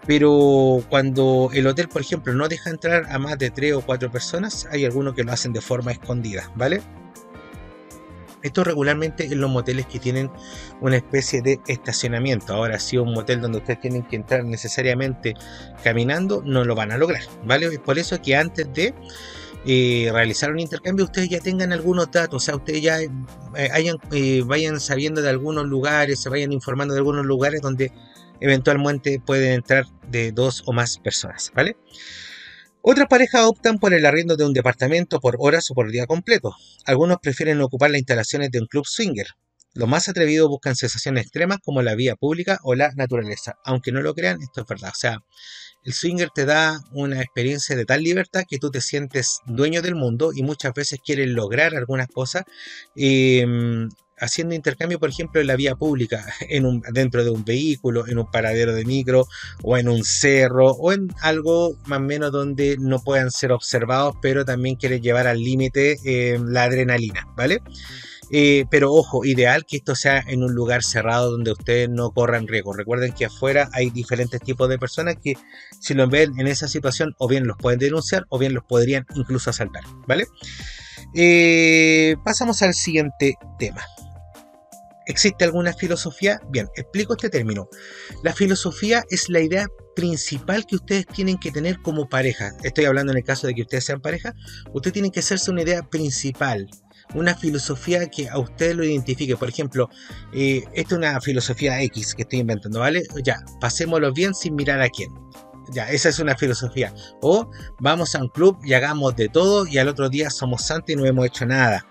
Pero 0.07 0.83
cuando 0.89 1.49
el 1.53 1.67
hotel, 1.67 1.87
por 1.87 2.01
ejemplo, 2.01 2.33
no 2.33 2.47
deja 2.47 2.69
entrar 2.69 3.05
a 3.09 3.19
más 3.19 3.37
de 3.37 3.51
tres 3.51 3.73
o 3.73 3.81
cuatro 3.81 4.11
personas, 4.11 4.67
hay 4.71 4.83
algunos 4.83 5.13
que 5.13 5.23
lo 5.23 5.31
hacen 5.31 5.53
de 5.53 5.61
forma 5.61 5.91
escondida, 5.91 6.51
¿vale? 6.55 6.81
Esto 8.41 8.63
regularmente 8.63 9.25
en 9.25 9.39
los 9.39 9.51
moteles 9.51 9.85
que 9.85 9.99
tienen 9.99 10.31
una 10.79 10.95
especie 10.95 11.43
de 11.43 11.59
estacionamiento. 11.67 12.53
Ahora, 12.53 12.79
si 12.79 12.97
un 12.97 13.13
motel 13.13 13.39
donde 13.41 13.59
ustedes 13.59 13.79
tienen 13.79 14.03
que 14.03 14.15
entrar 14.15 14.43
necesariamente 14.43 15.35
caminando, 15.83 16.41
no 16.43 16.63
lo 16.63 16.73
van 16.73 16.91
a 16.91 16.97
lograr, 16.97 17.21
¿vale? 17.45 17.67
Es 17.67 17.79
por 17.79 17.99
eso 17.99 18.19
que 18.19 18.35
antes 18.35 18.73
de 18.73 18.95
eh, 19.65 20.09
realizar 20.11 20.51
un 20.51 20.59
intercambio, 20.59 21.05
ustedes 21.05 21.29
ya 21.29 21.39
tengan 21.39 21.71
algunos 21.71 22.11
datos, 22.11 22.41
o 22.41 22.45
sea, 22.45 22.55
ustedes 22.55 22.81
ya 22.81 22.99
eh, 22.99 23.09
eh, 23.55 24.43
vayan 24.43 24.79
sabiendo 24.79 25.21
de 25.21 25.29
algunos 25.29 25.65
lugares, 25.65 26.19
se 26.19 26.29
vayan 26.29 26.51
informando 26.51 26.93
de 26.93 26.99
algunos 26.99 27.25
lugares 27.25 27.61
donde 27.61 27.91
eventualmente 28.39 29.19
pueden 29.19 29.53
entrar 29.53 29.85
de 30.09 30.31
dos 30.31 30.63
o 30.65 30.73
más 30.73 30.97
personas, 30.97 31.51
¿vale? 31.53 31.77
Otras 32.81 33.07
parejas 33.07 33.43
optan 33.45 33.77
por 33.77 33.93
el 33.93 34.07
arriendo 34.07 34.35
de 34.35 34.45
un 34.45 34.53
departamento 34.53 35.19
por 35.19 35.35
horas 35.37 35.69
o 35.69 35.75
por 35.75 35.91
día 35.91 36.07
completo. 36.07 36.55
Algunos 36.85 37.19
prefieren 37.21 37.61
ocupar 37.61 37.91
las 37.91 37.99
instalaciones 37.99 38.49
de 38.49 38.59
un 38.59 38.65
club 38.65 38.87
swinger. 38.87 39.27
Los 39.75 39.87
más 39.87 40.09
atrevidos 40.09 40.49
buscan 40.49 40.75
sensaciones 40.75 41.23
extremas 41.23 41.59
como 41.63 41.83
la 41.83 41.93
vía 41.93 42.15
pública 42.15 42.59
o 42.63 42.73
la 42.73 42.91
naturaleza. 42.95 43.53
Aunque 43.63 43.91
no 43.91 44.01
lo 44.01 44.15
crean, 44.15 44.41
esto 44.41 44.61
es 44.61 44.67
verdad. 44.67 44.89
O 44.89 44.99
sea, 44.99 45.19
el 45.83 45.93
swinger 45.93 46.29
te 46.29 46.45
da 46.45 46.79
una 46.91 47.21
experiencia 47.21 47.75
de 47.75 47.85
tal 47.85 48.03
libertad 48.03 48.43
que 48.47 48.59
tú 48.59 48.69
te 48.71 48.81
sientes 48.81 49.39
dueño 49.45 49.81
del 49.81 49.95
mundo 49.95 50.31
y 50.33 50.43
muchas 50.43 50.73
veces 50.73 50.99
quieres 51.03 51.27
lograr 51.29 51.75
algunas 51.75 52.07
cosas 52.07 52.43
em, 52.95 53.89
haciendo 54.17 54.53
intercambio, 54.53 54.99
por 54.99 55.09
ejemplo, 55.09 55.41
en 55.41 55.47
la 55.47 55.55
vía 55.55 55.75
pública, 55.75 56.25
en 56.49 56.65
un, 56.65 56.81
dentro 56.93 57.23
de 57.23 57.31
un 57.31 57.43
vehículo, 57.43 58.07
en 58.07 58.19
un 58.19 58.29
paradero 58.29 58.73
de 58.73 58.85
micro 58.85 59.27
o 59.63 59.77
en 59.77 59.89
un 59.89 60.03
cerro 60.03 60.71
o 60.71 60.93
en 60.93 61.09
algo 61.21 61.75
más 61.87 61.99
o 61.99 62.03
menos 62.03 62.31
donde 62.31 62.77
no 62.79 62.99
puedan 62.99 63.31
ser 63.31 63.51
observados, 63.51 64.15
pero 64.21 64.45
también 64.45 64.75
quieres 64.75 65.01
llevar 65.01 65.27
al 65.27 65.39
límite 65.39 65.97
em, 66.05 66.45
la 66.47 66.63
adrenalina, 66.63 67.27
¿vale? 67.35 67.61
Eh, 68.33 68.65
pero 68.71 68.93
ojo, 68.93 69.25
ideal 69.25 69.65
que 69.65 69.77
esto 69.77 69.93
sea 69.93 70.23
en 70.25 70.43
un 70.43 70.53
lugar 70.53 70.83
cerrado 70.83 71.31
donde 71.31 71.51
ustedes 71.51 71.89
no 71.89 72.11
corran 72.11 72.47
riesgo. 72.47 72.73
Recuerden 72.73 73.11
que 73.13 73.25
afuera 73.25 73.69
hay 73.73 73.89
diferentes 73.89 74.39
tipos 74.39 74.69
de 74.69 74.79
personas 74.79 75.15
que 75.21 75.33
si 75.79 75.93
lo 75.93 76.07
ven 76.07 76.39
en 76.39 76.47
esa 76.47 76.67
situación 76.67 77.13
o 77.17 77.27
bien 77.27 77.45
los 77.45 77.57
pueden 77.57 77.79
denunciar 77.79 78.25
o 78.29 78.39
bien 78.39 78.53
los 78.53 78.63
podrían 78.63 79.05
incluso 79.15 79.49
asaltar, 79.49 79.83
¿vale? 80.07 80.27
Eh, 81.13 82.15
pasamos 82.23 82.61
al 82.61 82.73
siguiente 82.73 83.35
tema. 83.59 83.85
¿Existe 85.07 85.43
alguna 85.43 85.73
filosofía? 85.73 86.39
Bien, 86.49 86.69
explico 86.75 87.13
este 87.13 87.29
término. 87.29 87.67
La 88.23 88.33
filosofía 88.33 89.03
es 89.09 89.27
la 89.27 89.41
idea 89.41 89.67
principal 89.93 90.65
que 90.65 90.75
ustedes 90.75 91.05
tienen 91.07 91.37
que 91.37 91.51
tener 91.51 91.81
como 91.81 92.07
pareja. 92.07 92.51
Estoy 92.63 92.85
hablando 92.85 93.11
en 93.11 93.17
el 93.17 93.25
caso 93.25 93.47
de 93.47 93.53
que 93.53 93.63
ustedes 93.63 93.83
sean 93.83 93.99
pareja. 93.99 94.33
Ustedes 94.73 94.93
tienen 94.93 95.11
que 95.11 95.19
hacerse 95.19 95.51
una 95.51 95.63
idea 95.63 95.83
principal 95.83 96.69
una 97.13 97.35
filosofía 97.35 98.07
que 98.09 98.29
a 98.29 98.37
usted 98.37 98.75
lo 98.75 98.83
identifique. 98.83 99.35
Por 99.35 99.49
ejemplo, 99.49 99.89
eh, 100.33 100.63
esta 100.73 100.95
es 100.95 100.97
una 100.97 101.21
filosofía 101.21 101.81
X 101.83 102.15
que 102.15 102.23
estoy 102.23 102.39
inventando, 102.39 102.79
¿vale? 102.79 103.03
Ya, 103.23 103.43
pasémoslo 103.59 104.13
bien 104.13 104.33
sin 104.33 104.55
mirar 104.55 104.81
a 104.81 104.89
quién. 104.89 105.13
Ya, 105.71 105.89
esa 105.89 106.09
es 106.09 106.19
una 106.19 106.35
filosofía. 106.35 106.93
O 107.21 107.49
vamos 107.79 108.15
a 108.15 108.21
un 108.21 108.27
club 108.27 108.57
y 108.63 108.73
hagamos 108.73 109.15
de 109.15 109.29
todo 109.29 109.65
y 109.65 109.77
al 109.77 109.87
otro 109.87 110.09
día 110.09 110.29
somos 110.29 110.63
santos 110.65 110.89
y 110.89 110.95
no 110.95 111.05
hemos 111.05 111.25
hecho 111.25 111.45
nada. 111.45 111.85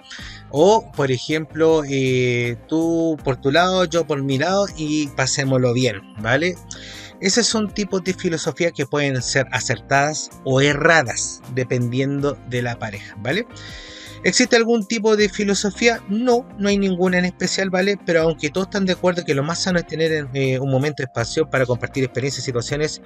O, 0.50 0.90
por 0.92 1.10
ejemplo, 1.10 1.82
eh, 1.88 2.56
tú 2.68 3.16
por 3.24 3.36
tu 3.36 3.50
lado, 3.50 3.84
yo 3.84 4.06
por 4.06 4.22
mi 4.22 4.38
lado 4.38 4.66
y 4.76 5.06
pasémoslo 5.08 5.72
bien, 5.72 6.00
¿vale? 6.20 6.56
Esos 7.20 7.46
son 7.46 7.72
tipos 7.72 8.02
de 8.02 8.14
filosofía 8.14 8.70
que 8.72 8.86
pueden 8.86 9.20
ser 9.22 9.46
acertadas 9.52 10.30
o 10.44 10.60
erradas, 10.60 11.42
dependiendo 11.54 12.36
de 12.48 12.62
la 12.62 12.78
pareja, 12.78 13.14
¿vale? 13.18 13.46
¿Existe 14.22 14.56
algún 14.56 14.86
tipo 14.86 15.16
de 15.16 15.30
filosofía? 15.30 16.02
No, 16.10 16.46
no 16.58 16.68
hay 16.68 16.76
ninguna 16.76 17.18
en 17.18 17.24
especial, 17.24 17.70
¿vale? 17.70 17.98
Pero 18.04 18.22
aunque 18.22 18.50
todos 18.50 18.66
están 18.66 18.84
de 18.84 18.92
acuerdo 18.92 19.24
que 19.24 19.34
lo 19.34 19.42
más 19.42 19.62
sano 19.62 19.78
es 19.78 19.86
tener 19.86 20.28
eh, 20.34 20.58
un 20.58 20.70
momento 20.70 21.02
de 21.02 21.04
espacio 21.04 21.48
para 21.48 21.64
compartir 21.64 22.04
experiencias, 22.04 22.44
situaciones, 22.44 23.00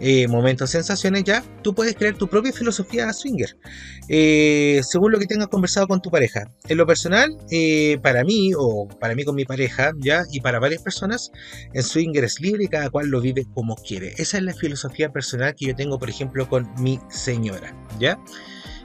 eh, 0.00 0.26
momentos, 0.26 0.70
sensaciones, 0.70 1.22
ya, 1.22 1.44
tú 1.62 1.72
puedes 1.72 1.94
crear 1.94 2.16
tu 2.16 2.26
propia 2.26 2.52
filosofía 2.52 3.12
swinger, 3.12 3.56
eh, 4.08 4.80
según 4.82 5.12
lo 5.12 5.20
que 5.20 5.26
tengas 5.26 5.46
conversado 5.46 5.86
con 5.86 6.02
tu 6.02 6.10
pareja. 6.10 6.50
En 6.68 6.78
lo 6.78 6.86
personal, 6.86 7.36
para 8.02 8.24
mí, 8.24 8.50
o 8.58 8.88
para 8.88 9.14
mí 9.14 9.24
con 9.24 9.36
mi 9.36 9.44
pareja, 9.44 9.92
ya, 9.98 10.24
y 10.32 10.40
para 10.40 10.58
varias 10.58 10.82
personas, 10.82 11.30
el 11.74 11.84
swinger 11.84 12.24
es 12.24 12.40
libre 12.40 12.64
y 12.64 12.68
cada 12.68 12.90
cual 12.90 13.06
lo 13.06 13.20
vive 13.20 13.46
como 13.54 13.76
quiere. 13.76 14.14
Esa 14.18 14.38
es 14.38 14.42
la 14.42 14.52
filosofía 14.52 15.12
personal 15.12 15.54
que 15.54 15.66
yo 15.66 15.76
tengo, 15.76 15.96
por 15.98 16.10
ejemplo, 16.10 16.48
con 16.48 16.68
mi 16.80 16.98
señora, 17.08 17.72
¿ya? 18.00 18.18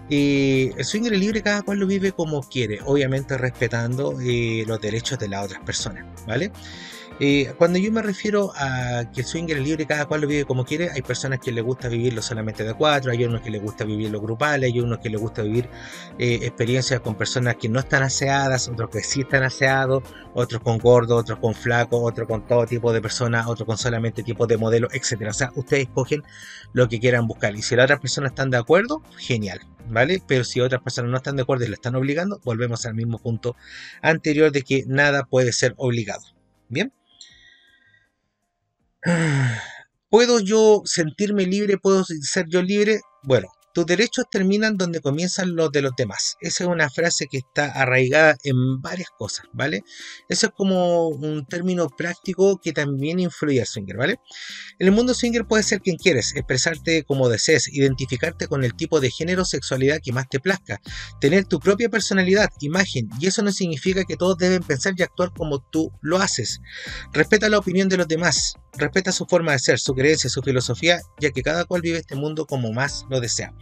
El 0.10 0.84
swinger 0.84 1.18
libre 1.18 1.42
cada 1.42 1.62
cual 1.62 1.80
lo 1.80 1.88
vive 1.88 2.12
como 2.12 2.42
quiere, 2.42 2.80
obviamente 2.86 3.38
respetando 3.38 4.20
eh, 4.20 4.64
los 4.68 4.82
derechos 4.82 5.20
de 5.20 5.30
las 5.30 5.46
otras 5.46 5.62
personas, 5.64 6.06
¿vale? 6.28 6.52
Eh, 7.20 7.54
cuando 7.58 7.78
yo 7.78 7.92
me 7.92 8.02
refiero 8.02 8.52
a 8.56 9.04
que 9.14 9.22
el 9.22 9.28
swinger 9.28 9.58
es 9.58 9.64
libre, 9.64 9.86
cada 9.86 10.06
cual 10.06 10.22
lo 10.22 10.28
vive 10.28 10.46
como 10.46 10.66
quiere, 10.66 10.90
hay 10.90 11.02
personas 11.02 11.40
que 11.40 11.52
les 11.52 11.64
gusta 11.64 11.88
vivirlo 11.88 12.22
solamente 12.22 12.64
de 12.64 12.74
cuatro, 12.74 13.12
hay 13.12 13.24
unos 13.26 13.42
que 13.42 13.52
les 13.52 13.62
gusta 13.62 13.84
vivirlo 13.84 14.20
grupal, 14.20 14.64
hay 14.64 14.80
unos 14.80 15.00
que 15.00 15.10
les 15.10 15.20
gusta 15.22 15.44
vivir 15.44 15.70
eh, 16.18 16.40
experiencias 16.42 17.00
con 17.02 17.16
personas 17.16 17.58
que 17.58 17.70
no 17.70 17.80
están 17.80 18.04
aseadas, 18.04 18.70
otros 18.70 18.90
que 18.90 19.04
sí 19.04 19.22
están 19.22 19.44
aseados, 19.44 20.04
otros 20.34 20.62
con 20.62 20.80
gordos, 20.80 21.20
otros 21.20 21.40
con 21.40 21.54
flacos, 21.54 22.00
otros 22.02 22.28
con 22.28 22.48
todo 22.48 22.66
tipo 22.66 22.92
de 22.92 23.02
personas, 23.02 23.46
otros 23.48 23.68
con 23.68 23.78
solamente 23.78 24.24
tipos 24.24 24.48
de 24.48 24.58
modelos, 24.58 24.92
etc. 24.94 25.28
O 25.30 25.34
sea, 25.34 25.52
ustedes 25.56 25.84
escogen 25.84 26.24
lo 26.74 26.90
que 26.90 27.00
quieran 27.00 27.28
buscar 27.28 27.56
y 27.56 27.62
si 27.62 27.76
las 27.76 27.86
otras 27.86 28.00
personas 28.00 28.32
están 28.32 28.50
de 28.50 28.58
acuerdo, 28.58 29.04
genial. 29.18 29.60
¿Vale? 29.90 30.22
Pero 30.26 30.44
si 30.44 30.62
otras 30.62 30.82
personas 30.82 31.12
no 31.12 31.18
están 31.18 31.36
de 31.36 31.42
acuerdo 31.42 31.66
y 31.66 31.68
lo 31.68 31.74
están 31.74 31.96
obligando, 31.96 32.40
volvemos 32.46 32.86
al 32.86 32.94
mismo 32.94 33.18
punto 33.20 33.58
anterior 34.02 34.52
de 34.52 34.62
que 34.62 34.86
nada 34.88 35.26
puede 35.26 35.52
ser 35.52 35.74
obligado. 35.76 36.24
Bien. 36.70 36.94
¿Puedo 40.10 40.40
yo 40.40 40.82
sentirme 40.86 41.46
libre? 41.46 41.78
¿Puedo 41.78 42.04
ser 42.04 42.46
yo 42.50 42.62
libre? 42.62 43.02
Bueno, 43.24 43.48
tus 43.74 43.86
derechos 43.86 44.26
terminan 44.30 44.78
donde 44.78 45.02
comienzan 45.02 45.56
los 45.56 45.72
de 45.72 45.82
los 45.82 45.94
demás. 45.96 46.38
Esa 46.42 46.64
es 46.64 46.70
una 46.70 46.90
frase 46.90 47.28
que 47.28 47.38
está 47.38 47.66
arraigada 47.66 48.38
en 48.44 48.82
varias 48.82 49.10
cosas, 49.18 49.46
¿vale? 49.54 49.84
Eso 50.30 50.48
es 50.48 50.54
como 50.54 51.08
un 51.08 51.46
término 51.46 51.90
práctico 51.90 52.60
que 52.62 52.74
también 52.74 53.20
influye 53.20 53.62
al 53.62 53.68
swinger, 53.68 53.98
¿vale? 53.98 54.20
En 54.80 54.88
el 54.88 54.94
mundo 54.94 55.14
swinger 55.14 55.46
puedes 55.46 55.68
ser 55.68 55.82
quien 55.82 55.98
quieres, 55.98 56.36
expresarte 56.36 57.04
como 57.04 57.30
desees, 57.30 57.68
identificarte 57.68 58.48
con 58.48 58.64
el 58.64 58.76
tipo 58.76 59.00
de 59.00 59.10
género 59.10 59.44
o 59.44 59.46
sexualidad 59.46 60.00
que 60.04 60.12
más 60.12 60.28
te 60.30 60.40
plazca, 60.40 60.82
tener 61.20 61.46
tu 61.46 61.60
propia 61.60 61.90
personalidad, 61.90 62.50
imagen, 62.60 63.10
y 63.20 63.28
eso 63.28 63.42
no 63.42 63.52
significa 63.52 64.04
que 64.04 64.18
todos 64.18 64.38
deben 64.38 64.64
pensar 64.64 64.94
y 64.98 65.04
actuar 65.04 65.32
como 65.36 65.60
tú 65.60 65.92
lo 66.02 66.18
haces. 66.18 66.62
Respeta 67.14 67.50
la 67.50 67.58
opinión 67.60 67.90
de 67.90 67.98
los 67.98 68.08
demás, 68.08 68.56
respeta 68.74 69.12
su 69.12 69.26
forma 69.26 69.54
de 69.54 69.60
ser, 69.60 69.80
su 69.80 69.94
creencia, 69.94 70.30
su 70.30 70.42
filosofía, 70.42 71.02
ya 71.20 71.32
que 71.32 71.42
cada 71.42 71.66
cual 71.66 71.82
vive 71.82 72.00
este 72.00 72.16
mundo 72.16 72.46
como 72.46 72.72
más 72.74 73.06
lo 73.10 73.20
desea. 73.20 73.54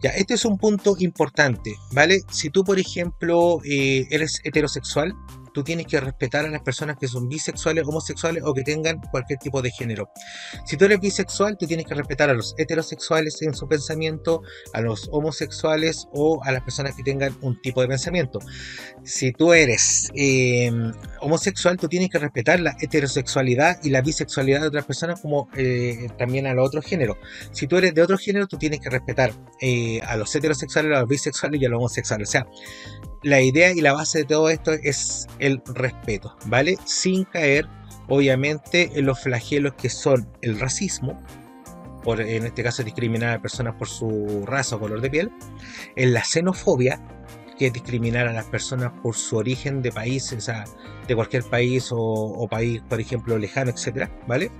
Ya, 0.00 0.10
este 0.10 0.34
es 0.34 0.44
un 0.44 0.58
punto 0.58 0.96
importante, 0.98 1.74
¿vale? 1.92 2.20
Si 2.30 2.50
tú, 2.50 2.62
por 2.62 2.78
ejemplo, 2.78 3.60
eh, 3.64 4.06
eres 4.10 4.40
heterosexual, 4.44 5.14
tú 5.58 5.64
tienes 5.64 5.88
que 5.88 5.98
respetar 5.98 6.46
a 6.46 6.48
las 6.48 6.62
personas 6.62 6.98
que 6.98 7.08
son 7.08 7.28
bisexuales, 7.28 7.84
homosexuales 7.84 8.44
o 8.46 8.54
que 8.54 8.62
tengan 8.62 9.00
cualquier 9.10 9.40
tipo 9.40 9.60
de 9.60 9.72
género. 9.72 10.08
Si 10.64 10.76
tú 10.76 10.84
eres 10.84 11.00
bisexual, 11.00 11.58
tú 11.58 11.66
tienes 11.66 11.84
que 11.84 11.96
respetar 11.96 12.30
a 12.30 12.32
los 12.32 12.54
heterosexuales 12.58 13.42
en 13.42 13.54
su 13.54 13.66
pensamiento, 13.66 14.42
a 14.72 14.80
los 14.80 15.08
homosexuales 15.10 16.06
o 16.12 16.40
a 16.44 16.52
las 16.52 16.62
personas 16.62 16.94
que 16.94 17.02
tengan 17.02 17.36
un 17.40 17.60
tipo 17.60 17.80
de 17.80 17.88
pensamiento. 17.88 18.38
Si 19.02 19.32
tú 19.32 19.52
eres 19.52 20.12
em, 20.14 20.92
homosexual, 21.22 21.76
tú 21.76 21.88
tienes 21.88 22.08
que 22.08 22.20
respetar 22.20 22.60
la 22.60 22.76
heterosexualidad 22.80 23.80
y 23.82 23.90
la 23.90 24.00
bisexualidad 24.00 24.60
de 24.60 24.68
otras 24.68 24.84
personas 24.84 25.20
como 25.20 25.48
eh, 25.56 26.06
también 26.18 26.46
a 26.46 26.54
los 26.54 26.68
otros 26.68 26.84
géneros. 26.84 27.16
Si 27.50 27.66
tú 27.66 27.78
eres 27.78 27.94
de 27.94 28.02
otro 28.02 28.16
género, 28.16 28.46
tú 28.46 28.58
tienes 28.58 28.78
que 28.78 28.90
respetar 28.90 29.32
eh, 29.60 30.00
a 30.02 30.16
los 30.16 30.32
heterosexuales, 30.36 30.96
a 30.96 31.00
los 31.00 31.08
bisexuales 31.08 31.60
y 31.60 31.64
a 31.64 31.68
los 31.68 31.78
homosexuales. 31.78 32.28
O 32.28 32.30
sea, 32.30 32.46
la 33.22 33.40
idea 33.40 33.72
y 33.72 33.80
la 33.80 33.92
base 33.92 34.18
de 34.18 34.24
todo 34.24 34.50
esto 34.50 34.72
es 34.72 35.26
el 35.38 35.62
respeto, 35.66 36.36
¿vale? 36.46 36.76
Sin 36.84 37.24
caer, 37.24 37.66
obviamente, 38.08 38.90
en 38.94 39.06
los 39.06 39.20
flagelos 39.20 39.74
que 39.74 39.88
son 39.88 40.28
el 40.42 40.58
racismo, 40.58 41.20
por, 42.02 42.20
en 42.20 42.46
este 42.46 42.62
caso 42.62 42.82
discriminar 42.82 43.36
a 43.36 43.42
personas 43.42 43.74
por 43.74 43.88
su 43.88 44.44
raza 44.46 44.76
o 44.76 44.80
color 44.80 45.00
de 45.00 45.10
piel, 45.10 45.30
en 45.96 46.14
la 46.14 46.24
xenofobia, 46.24 47.00
que 47.58 47.66
es 47.66 47.72
discriminar 47.72 48.28
a 48.28 48.32
las 48.32 48.44
personas 48.44 48.92
por 49.02 49.16
su 49.16 49.36
origen 49.36 49.82
de 49.82 49.90
país, 49.90 50.32
o 50.32 50.40
sea, 50.40 50.64
de 51.08 51.14
cualquier 51.16 51.42
país 51.42 51.88
o, 51.90 52.46
país, 52.48 52.80
por 52.88 53.00
ejemplo, 53.00 53.36
lejano, 53.36 53.72
etcétera, 53.72 54.10
¿vale? 54.28 54.52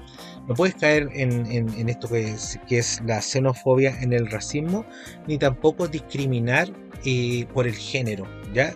No 0.48 0.54
puedes 0.54 0.74
caer 0.74 1.08
en, 1.12 1.88
esto 1.88 2.08
que 2.08 2.30
es, 2.30 2.58
que 2.66 2.78
es 2.78 3.00
la 3.06 3.22
xenofobia, 3.22 4.00
en 4.00 4.12
el 4.12 4.28
racismo, 4.28 4.84
ni 5.28 5.38
tampoco 5.38 5.86
discriminar 5.86 6.72
por 7.54 7.66
el 7.66 7.74
género, 7.74 8.26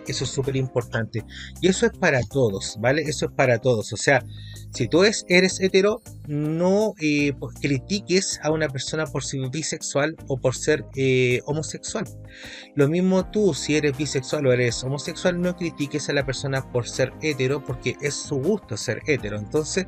Eso 0.07 0.23
es 0.23 0.29
súper 0.29 0.55
importante. 0.55 1.23
Y 1.61 1.67
eso 1.67 1.85
es 1.85 1.91
para 1.93 2.21
todos, 2.21 2.77
¿vale? 2.79 3.01
Eso 3.03 3.25
es 3.25 3.31
para 3.31 3.59
todos. 3.59 3.93
O 3.93 3.97
sea, 3.97 4.23
si 4.71 4.87
tú 4.87 5.03
eres, 5.03 5.25
eres 5.29 5.59
hetero, 5.59 6.01
no 6.27 6.93
eh, 6.99 7.33
critiques 7.61 8.39
a 8.43 8.51
una 8.51 8.69
persona 8.69 9.05
por 9.05 9.23
ser 9.23 9.49
bisexual 9.49 10.15
o 10.27 10.37
por 10.37 10.55
ser 10.55 10.85
eh, 10.95 11.41
homosexual. 11.45 12.05
Lo 12.75 12.87
mismo 12.87 13.29
tú, 13.29 13.53
si 13.53 13.75
eres 13.75 13.95
bisexual 13.97 14.47
o 14.47 14.53
eres 14.53 14.83
homosexual, 14.83 15.39
no 15.39 15.55
critiques 15.55 16.09
a 16.09 16.13
la 16.13 16.25
persona 16.25 16.71
por 16.71 16.87
ser 16.87 17.13
hetero 17.21 17.63
porque 17.63 17.95
es 18.01 18.15
su 18.15 18.35
gusto 18.37 18.77
ser 18.77 19.01
hetero. 19.05 19.37
Entonces, 19.37 19.85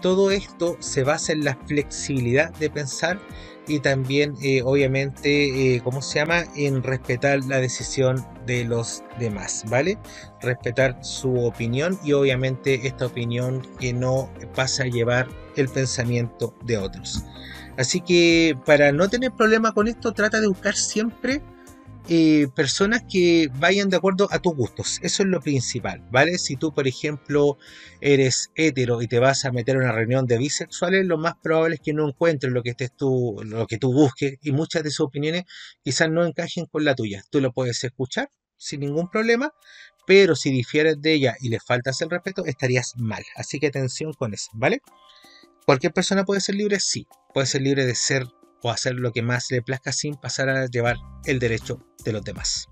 todo 0.00 0.30
esto 0.30 0.76
se 0.80 1.04
basa 1.04 1.32
en 1.32 1.44
la 1.44 1.56
flexibilidad 1.66 2.52
de 2.54 2.70
pensar 2.70 3.20
y 3.66 3.80
también 3.80 4.34
eh, 4.42 4.62
obviamente, 4.62 5.74
eh, 5.76 5.80
¿cómo 5.82 6.02
se 6.02 6.18
llama? 6.18 6.44
En 6.56 6.82
respetar 6.82 7.44
la 7.44 7.60
decisión 7.60 8.24
de 8.46 8.64
los 8.64 9.02
demás, 9.18 9.64
¿vale? 9.68 9.98
Respetar 10.40 10.98
su 11.02 11.34
opinión 11.44 11.98
y 12.04 12.12
obviamente 12.12 12.86
esta 12.86 13.06
opinión 13.06 13.62
que 13.78 13.92
no 13.92 14.30
pasa 14.54 14.84
a 14.84 14.86
llevar 14.86 15.28
el 15.56 15.68
pensamiento 15.68 16.54
de 16.64 16.78
otros. 16.78 17.24
Así 17.76 18.00
que 18.00 18.56
para 18.64 18.92
no 18.92 19.08
tener 19.08 19.32
problema 19.32 19.72
con 19.72 19.88
esto, 19.88 20.12
trata 20.12 20.40
de 20.40 20.48
buscar 20.48 20.74
siempre 20.74 21.42
eh, 22.08 22.48
personas 22.54 23.02
que 23.10 23.48
vayan 23.58 23.88
de 23.88 23.96
acuerdo 23.96 24.28
a 24.30 24.38
tus 24.38 24.54
gustos. 24.54 24.98
Eso 25.02 25.22
es 25.22 25.28
lo 25.28 25.40
principal, 25.40 26.02
¿vale? 26.10 26.36
Si 26.38 26.56
tú, 26.56 26.72
por 26.74 26.86
ejemplo, 26.86 27.56
eres 28.00 28.50
hetero 28.54 29.00
y 29.00 29.08
te 29.08 29.18
vas 29.18 29.44
a 29.44 29.52
meter 29.52 29.76
en 29.76 29.82
una 29.82 29.92
reunión 29.92 30.26
de 30.26 30.36
bisexuales, 30.36 31.06
lo 31.06 31.16
más 31.16 31.34
probable 31.42 31.76
es 31.76 31.80
que 31.80 31.94
no 31.94 32.06
encuentres 32.06 32.52
lo 32.52 32.62
que 32.62 32.70
estés 32.70 32.94
tú, 32.94 33.40
lo 33.44 33.66
que 33.66 33.78
tú 33.78 33.92
busques 33.92 34.38
y 34.42 34.52
muchas 34.52 34.82
de 34.82 34.90
sus 34.90 35.06
opiniones 35.06 35.44
quizás 35.82 36.10
no 36.10 36.26
encajen 36.26 36.66
con 36.66 36.84
la 36.84 36.94
tuya. 36.94 37.24
Tú 37.30 37.40
lo 37.40 37.52
puedes 37.52 37.82
escuchar 37.84 38.28
sin 38.56 38.80
ningún 38.80 39.10
problema, 39.10 39.52
pero 40.06 40.36
si 40.36 40.50
difieres 40.50 41.00
de 41.00 41.14
ella 41.14 41.36
y 41.40 41.48
le 41.48 41.58
faltas 41.58 42.00
el 42.02 42.10
respeto, 42.10 42.44
estarías 42.44 42.94
mal. 42.96 43.24
Así 43.36 43.58
que 43.58 43.68
atención 43.68 44.12
con 44.12 44.34
eso, 44.34 44.50
¿vale? 44.52 44.80
¿Cualquier 45.64 45.94
persona 45.94 46.24
puede 46.24 46.42
ser 46.42 46.56
libre? 46.56 46.78
Sí, 46.80 47.06
puede 47.32 47.46
ser 47.46 47.62
libre 47.62 47.86
de 47.86 47.94
ser 47.94 48.26
o 48.64 48.70
hacer 48.70 48.94
lo 48.94 49.12
que 49.12 49.20
más 49.20 49.50
le 49.50 49.60
plazca 49.60 49.92
sin 49.92 50.16
pasar 50.16 50.48
a 50.48 50.66
llevar 50.66 50.96
el 51.26 51.38
derecho 51.38 51.78
de 52.02 52.12
los 52.12 52.24
demás. 52.24 52.66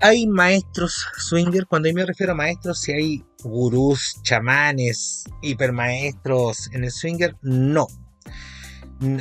Hay 0.00 0.26
maestros 0.26 1.06
swinger, 1.16 1.66
cuando 1.66 1.88
yo 1.88 1.94
me 1.94 2.04
refiero 2.04 2.32
a 2.32 2.36
maestros, 2.36 2.82
si 2.82 2.92
hay 2.92 3.24
gurús, 3.42 4.20
chamanes, 4.22 5.24
hipermaestros 5.40 6.70
en 6.74 6.84
el 6.84 6.90
swinger, 6.90 7.34
no. 7.40 7.86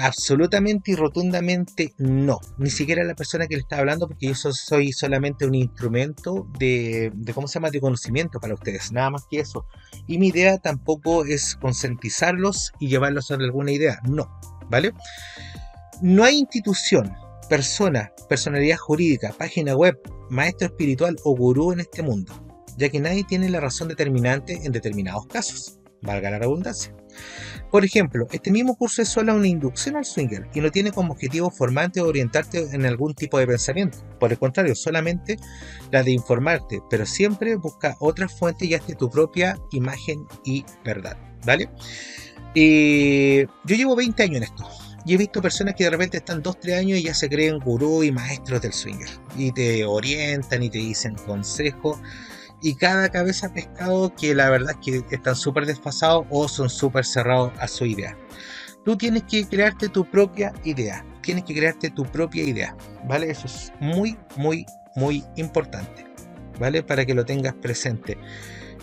Absolutamente 0.01 0.91
y 0.91 0.95
rotundamente 0.95 1.93
no. 1.97 2.39
Ni 2.57 2.69
siquiera 2.69 3.03
la 3.03 3.15
persona 3.15 3.47
que 3.47 3.55
le 3.55 3.61
está 3.61 3.79
hablando, 3.79 4.07
porque 4.07 4.27
yo 4.27 4.35
soy 4.35 4.93
solamente 4.93 5.45
un 5.45 5.55
instrumento 5.55 6.47
de, 6.59 7.11
de, 7.13 7.33
¿cómo 7.33 7.47
se 7.47 7.55
llama?, 7.55 7.69
de 7.69 7.81
conocimiento 7.81 8.39
para 8.39 8.53
ustedes, 8.53 8.91
nada 8.91 9.09
más 9.09 9.25
que 9.29 9.39
eso. 9.39 9.65
Y 10.07 10.19
mi 10.19 10.27
idea 10.27 10.57
tampoco 10.57 11.25
es 11.25 11.55
concientizarlos 11.55 12.71
y 12.79 12.87
llevarlos 12.87 13.31
a 13.31 13.35
alguna 13.35 13.71
idea, 13.71 13.99
no. 14.07 14.29
¿vale? 14.69 14.93
No 16.01 16.23
hay 16.23 16.37
institución, 16.39 17.13
persona, 17.49 18.11
personalidad 18.29 18.77
jurídica, 18.77 19.33
página 19.37 19.75
web, 19.75 19.99
maestro 20.29 20.67
espiritual 20.67 21.15
o 21.23 21.35
gurú 21.35 21.71
en 21.71 21.81
este 21.81 22.01
mundo, 22.01 22.33
ya 22.77 22.89
que 22.89 22.99
nadie 22.99 23.23
tiene 23.23 23.49
la 23.49 23.59
razón 23.59 23.87
determinante 23.87 24.59
en 24.63 24.71
determinados 24.71 25.27
casos, 25.27 25.79
valga 26.01 26.31
la 26.31 26.39
redundancia. 26.39 26.95
Por 27.71 27.83
ejemplo, 27.83 28.27
este 28.31 28.51
mismo 28.51 28.75
curso 28.75 29.01
es 29.01 29.09
solo 29.09 29.33
una 29.33 29.47
inducción 29.47 29.95
al 29.95 30.05
swinger 30.05 30.47
y 30.53 30.61
no 30.61 30.69
tiene 30.69 30.91
como 30.91 31.13
objetivo 31.13 31.49
formarte 31.49 32.01
o 32.01 32.07
orientarte 32.07 32.67
en 32.71 32.85
algún 32.85 33.15
tipo 33.15 33.39
de 33.39 33.47
pensamiento. 33.47 33.97
Por 34.19 34.31
el 34.31 34.37
contrario, 34.37 34.75
solamente 34.75 35.37
la 35.91 36.03
de 36.03 36.11
informarte, 36.11 36.81
pero 36.89 37.05
siempre 37.05 37.55
busca 37.55 37.95
otras 37.99 38.31
fuentes 38.31 38.67
y 38.67 38.75
hazte 38.75 38.95
tu 38.95 39.09
propia 39.09 39.57
imagen 39.71 40.25
y 40.45 40.63
verdad, 40.85 41.17
¿vale? 41.45 41.69
Eh, 42.55 43.47
yo 43.65 43.75
llevo 43.75 43.95
20 43.95 44.21
años 44.21 44.37
en 44.37 44.43
esto. 44.43 44.69
Y 45.05 45.15
he 45.15 45.17
visto 45.17 45.41
personas 45.41 45.75
que 45.75 45.83
de 45.83 45.89
repente 45.89 46.17
están 46.17 46.41
2-3 46.41 46.79
años 46.79 46.99
y 46.99 47.03
ya 47.03 47.13
se 47.13 47.27
creen 47.27 47.59
gurú 47.59 48.03
y 48.03 48.11
maestros 48.11 48.61
del 48.61 48.71
swinger. 48.71 49.09
Y 49.35 49.51
te 49.51 49.83
orientan 49.83 50.63
y 50.63 50.69
te 50.69 50.77
dicen 50.77 51.15
consejos. 51.15 51.99
Y 52.63 52.75
cada 52.75 53.09
cabeza 53.09 53.53
pescado 53.53 54.15
que 54.15 54.33
la 54.33 54.49
verdad 54.49 54.71
es 54.71 55.03
que 55.05 55.15
están 55.15 55.35
súper 55.35 55.67
desfasados 55.67 56.25
o 56.31 56.47
son 56.47 56.69
súper 56.69 57.05
cerrados 57.05 57.51
a 57.59 57.67
su 57.67 57.85
idea. 57.85 58.17
Tú 58.83 58.97
tienes 58.97 59.23
que 59.23 59.45
crearte 59.45 59.89
tu 59.89 60.09
propia 60.09 60.51
idea. 60.63 61.05
Tienes 61.21 61.43
que 61.43 61.53
crearte 61.53 61.91
tu 61.91 62.03
propia 62.05 62.43
idea. 62.43 62.75
¿Vale? 63.05 63.29
Eso 63.29 63.45
es 63.45 63.71
muy, 63.79 64.17
muy, 64.35 64.65
muy 64.95 65.23
importante. 65.35 66.05
¿Vale? 66.59 66.81
Para 66.83 67.05
que 67.05 67.13
lo 67.13 67.25
tengas 67.25 67.53
presente 67.55 68.17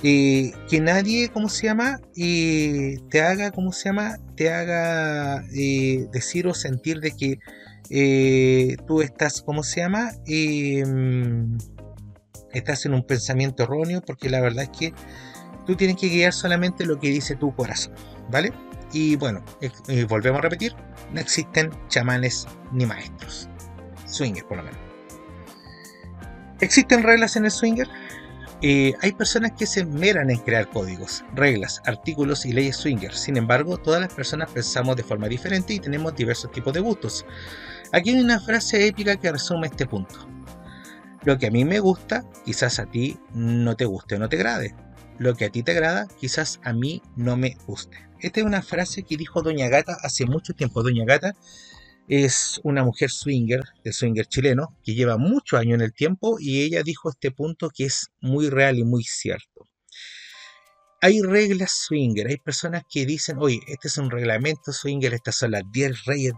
que 0.03 0.81
nadie, 0.81 1.29
¿cómo 1.29 1.49
se 1.49 1.66
llama? 1.66 2.01
te 2.14 3.23
haga, 3.23 3.51
¿cómo 3.51 3.73
se 3.73 3.88
llama? 3.88 4.16
Te 4.37 4.53
haga 4.53 5.45
eh, 5.55 6.07
decir 6.12 6.47
o 6.47 6.55
sentir 6.55 7.01
de 7.01 7.12
que 7.12 7.38
eh, 7.90 8.77
tú 8.87 9.03
estás, 9.03 9.43
¿cómo 9.43 9.62
se 9.62 9.81
llama? 9.81 10.12
Em, 10.27 11.59
estás 12.53 12.87
en 12.87 12.95
un 12.95 13.03
pensamiento 13.03 13.63
erróneo, 13.63 14.01
porque 14.01 14.31
la 14.31 14.41
verdad 14.41 14.65
es 14.65 14.71
que 14.71 14.95
tú 15.67 15.77
tienes 15.77 15.97
que 15.97 16.09
guiar 16.09 16.33
solamente 16.33 16.85
lo 16.85 16.99
que 16.99 17.09
dice 17.09 17.37
tu 17.37 17.55
corazón, 17.55 17.95
¿vale? 18.31 18.53
Y 18.93 19.17
bueno, 19.17 19.43
volvemos 20.09 20.39
a 20.41 20.43
repetir, 20.43 20.75
no 21.13 21.21
existen 21.21 21.71
chamanes 21.89 22.47
ni 22.73 22.87
maestros. 22.87 23.49
Swinger, 24.07 24.45
por 24.45 24.59
lo 24.59 24.65
menos. 24.65 24.81
¿Existen 26.61 27.03
reglas 27.03 27.37
en 27.37 27.45
el 27.45 27.51
swinger? 27.51 27.89
Eh, 28.63 28.93
hay 29.01 29.13
personas 29.13 29.53
que 29.53 29.65
se 29.65 29.87
meran 29.87 30.29
en 30.29 30.39
crear 30.39 30.69
códigos, 30.69 31.25
reglas, 31.35 31.81
artículos 31.87 32.45
y 32.45 32.53
leyes 32.53 32.77
swinger. 32.77 33.15
Sin 33.15 33.39
embargo, 33.39 33.79
todas 33.79 34.03
las 34.03 34.13
personas 34.13 34.51
pensamos 34.51 34.97
de 34.97 35.03
forma 35.03 35.29
diferente 35.29 35.73
y 35.73 35.81
tenemos 35.81 36.15
diversos 36.15 36.53
tipos 36.53 36.75
de 36.75 36.81
gustos. 36.81 37.25
Aquí 37.93 38.11
hay 38.11 38.21
una 38.21 38.39
frase 38.39 38.87
épica 38.87 39.17
que 39.17 39.33
resume 39.33 39.69
este 39.69 39.87
punto. 39.87 40.29
Lo 41.22 41.38
que 41.38 41.48
a 41.48 41.50
mí 41.50 41.66
me 41.66 41.80
gusta, 41.80 42.24
quizás 42.46 42.78
a 42.78 42.87
ti 42.87 43.18
no 43.35 43.76
te 43.76 43.85
guste 43.85 44.14
o 44.14 44.18
no 44.18 44.28
te 44.28 44.37
agrade. 44.37 44.74
Lo 45.18 45.35
que 45.35 45.44
a 45.44 45.50
ti 45.50 45.62
te 45.62 45.72
agrada, 45.72 46.09
quizás 46.18 46.61
a 46.64 46.72
mí 46.72 47.02
no 47.14 47.37
me 47.37 47.59
guste. 47.66 47.98
Esta 48.20 48.40
es 48.40 48.46
una 48.46 48.62
frase 48.62 49.02
que 49.02 49.18
dijo 49.18 49.42
Doña 49.42 49.68
Gata 49.68 49.98
hace 50.02 50.24
mucho 50.24 50.54
tiempo. 50.54 50.83
Doña 50.83 51.04
Gata 51.04 51.35
es 52.09 52.59
una 52.64 52.85
mujer 52.85 53.11
swinger, 53.11 53.61
de 53.85 53.92
swinger 53.92 54.26
chileno, 54.26 54.76
que 54.83 54.94
lleva 54.94 55.18
mucho 55.18 55.59
años 55.59 55.74
en 55.74 55.83
el 55.83 55.92
tiempo 55.92 56.38
y 56.40 56.62
ella 56.62 56.83
dijo 56.83 57.11
este 57.11 57.30
punto 57.30 57.68
que 57.68 57.85
es 57.85 58.09
muy 58.20 58.48
real 58.48 58.78
y 58.78 58.85
muy 58.85 59.04
cierto. 59.04 59.68
Hay 61.02 61.20
reglas 61.20 61.72
swinger, 61.87 62.26
hay 62.28 62.38
personas 62.38 62.83
que 62.90 63.06
dicen, 63.06 63.37
oye, 63.38 63.61
este 63.68 63.88
es 63.88 63.96
un 63.98 64.11
reglamento 64.11 64.72
swinger, 64.72 65.14
estas 65.14 65.37
son 65.37 65.52
las 65.52 65.62
10 65.70 66.04
reyes 66.04 66.33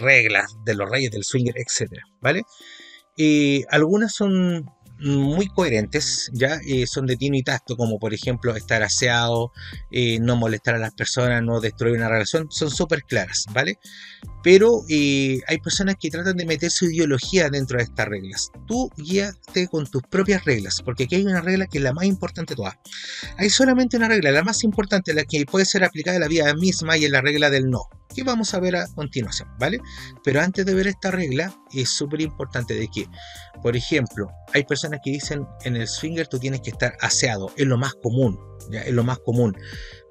reglas 0.00 0.46
de 0.64 0.74
los 0.74 0.88
reyes 0.88 1.10
del 1.10 1.24
swinger, 1.24 1.54
etc. 1.58 2.00
¿Vale? 2.20 2.42
Eh, 3.16 3.64
algunas 3.70 4.12
son 4.14 4.70
muy 4.98 5.48
coherentes, 5.48 6.30
ya 6.32 6.60
eh, 6.66 6.86
son 6.86 7.06
de 7.06 7.16
tino 7.16 7.36
y 7.36 7.42
tacto, 7.42 7.76
como 7.76 7.98
por 7.98 8.14
ejemplo 8.14 8.54
estar 8.54 8.82
aseado, 8.82 9.52
eh, 9.90 10.18
no 10.20 10.36
molestar 10.36 10.76
a 10.76 10.78
las 10.78 10.94
personas, 10.94 11.42
no 11.42 11.60
destruir 11.60 11.96
una 11.96 12.08
relación, 12.08 12.46
son 12.50 12.70
súper 12.70 13.02
claras, 13.02 13.46
¿vale? 13.52 13.78
Pero 14.42 14.82
eh, 14.88 15.40
hay 15.48 15.58
personas 15.58 15.96
que 15.98 16.10
tratan 16.10 16.36
de 16.36 16.46
meter 16.46 16.70
su 16.70 16.86
ideología 16.86 17.48
dentro 17.50 17.78
de 17.78 17.84
estas 17.84 18.08
reglas. 18.08 18.50
Tú 18.66 18.90
guíate 18.96 19.68
con 19.68 19.86
tus 19.86 20.02
propias 20.02 20.44
reglas, 20.44 20.80
porque 20.82 21.04
aquí 21.04 21.16
hay 21.16 21.24
una 21.24 21.40
regla 21.40 21.66
que 21.66 21.78
es 21.78 21.84
la 21.84 21.92
más 21.92 22.04
importante 22.04 22.52
de 22.52 22.56
todas. 22.56 22.74
Hay 23.38 23.50
solamente 23.50 23.96
una 23.96 24.08
regla, 24.08 24.30
la 24.30 24.44
más 24.44 24.64
importante, 24.64 25.14
la 25.14 25.24
que 25.24 25.44
puede 25.46 25.64
ser 25.64 25.84
aplicada 25.84 26.18
a 26.18 26.20
la 26.20 26.28
vida 26.28 26.54
misma 26.54 26.96
y 26.96 27.04
es 27.04 27.10
la 27.10 27.20
regla 27.20 27.50
del 27.50 27.70
no 27.70 27.88
que 28.14 28.22
vamos 28.22 28.54
a 28.54 28.60
ver 28.60 28.76
a 28.76 28.86
continuación, 28.94 29.48
¿vale? 29.58 29.80
Pero 30.22 30.40
antes 30.40 30.64
de 30.64 30.74
ver 30.74 30.86
esta 30.86 31.10
regla, 31.10 31.52
es 31.72 31.90
súper 31.90 32.20
importante 32.20 32.74
de 32.74 32.88
que, 32.88 33.06
por 33.62 33.76
ejemplo, 33.76 34.28
hay 34.54 34.64
personas 34.64 34.83
que 35.02 35.10
dicen 35.10 35.46
en 35.64 35.76
el 35.76 35.88
swinger 35.88 36.26
tú 36.28 36.38
tienes 36.38 36.60
que 36.60 36.70
estar 36.70 36.96
aseado, 37.00 37.50
es 37.56 37.66
lo 37.66 37.76
más 37.76 37.94
común, 37.94 38.38
es 38.72 38.92
lo 38.92 39.04
más 39.04 39.18
común. 39.18 39.56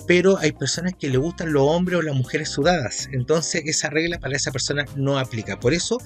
Pero 0.06 0.38
hay 0.38 0.52
personas 0.52 0.94
que 1.00 1.08
le 1.08 1.18
gustan 1.18 1.54
los 1.54 1.64
hombres 1.64 2.00
o 2.00 2.02
las 2.02 2.16
mujeres 2.16 2.50
sudadas. 2.50 3.08
Entonces 3.14 3.64
esa 3.66 3.90
regla 3.90 4.20
para 4.20 4.36
esa 4.36 4.52
persona 4.52 4.86
no 4.96 5.18
aplica. 5.18 5.60
Por 5.60 5.74
eso 5.74 5.98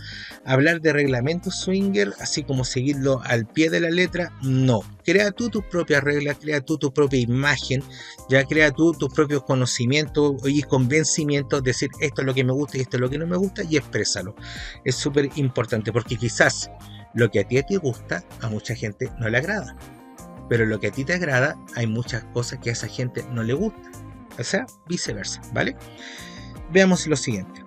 hablar 0.45 0.81
de 0.81 0.93
reglamento 0.93 1.49
swinger, 1.49 2.13
así 2.19 2.43
como 2.43 2.63
seguirlo 2.63 3.21
al 3.23 3.47
pie 3.47 3.69
de 3.69 3.79
la 3.79 3.89
letra, 3.89 4.31
no. 4.43 4.81
Crea 5.03 5.31
tú 5.31 5.49
tus 5.49 5.63
propias 5.65 6.03
reglas, 6.03 6.37
crea 6.39 6.61
tú 6.61 6.77
tu 6.77 6.93
propia 6.93 7.19
imagen, 7.19 7.83
ya 8.29 8.43
crea 8.43 8.71
tú 8.71 8.93
tus 8.93 9.11
propios 9.11 9.43
conocimientos 9.43 10.35
y 10.45 10.61
convencimientos, 10.63 11.63
decir 11.63 11.89
esto 12.01 12.21
es 12.21 12.27
lo 12.27 12.33
que 12.33 12.43
me 12.43 12.53
gusta 12.53 12.77
y 12.77 12.81
esto 12.81 12.97
es 12.97 13.01
lo 13.01 13.09
que 13.09 13.17
no 13.17 13.25
me 13.25 13.37
gusta 13.37 13.63
y 13.63 13.77
exprésalo. 13.77 14.35
Es 14.83 14.95
súper 14.95 15.29
importante 15.35 15.91
porque 15.91 16.17
quizás 16.17 16.69
lo 17.13 17.29
que 17.29 17.39
a 17.41 17.47
ti 17.47 17.61
te 17.63 17.77
gusta, 17.77 18.23
a 18.41 18.49
mucha 18.49 18.75
gente 18.75 19.09
no 19.19 19.29
le 19.29 19.37
agrada. 19.37 19.75
Pero 20.49 20.65
lo 20.65 20.79
que 20.79 20.87
a 20.87 20.91
ti 20.91 21.03
te 21.03 21.13
agrada, 21.13 21.57
hay 21.75 21.87
muchas 21.87 22.23
cosas 22.33 22.59
que 22.59 22.69
a 22.69 22.73
esa 22.73 22.87
gente 22.87 23.23
no 23.31 23.43
le 23.43 23.53
gusta. 23.53 23.91
O 24.39 24.43
sea, 24.43 24.65
viceversa, 24.87 25.41
¿vale? 25.53 25.75
Veamos 26.71 27.07
lo 27.07 27.15
siguiente. 27.15 27.63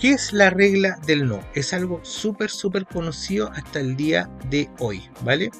¿Qué 0.00 0.12
es 0.12 0.32
la 0.32 0.50
regla 0.50 0.98
del 1.06 1.28
no? 1.28 1.40
Es 1.54 1.72
algo 1.72 2.00
súper, 2.02 2.50
súper 2.50 2.86
conocido 2.86 3.50
hasta 3.52 3.80
el 3.80 3.96
día 3.96 4.30
de 4.50 4.68
hoy, 4.78 5.02
¿vale? 5.22 5.50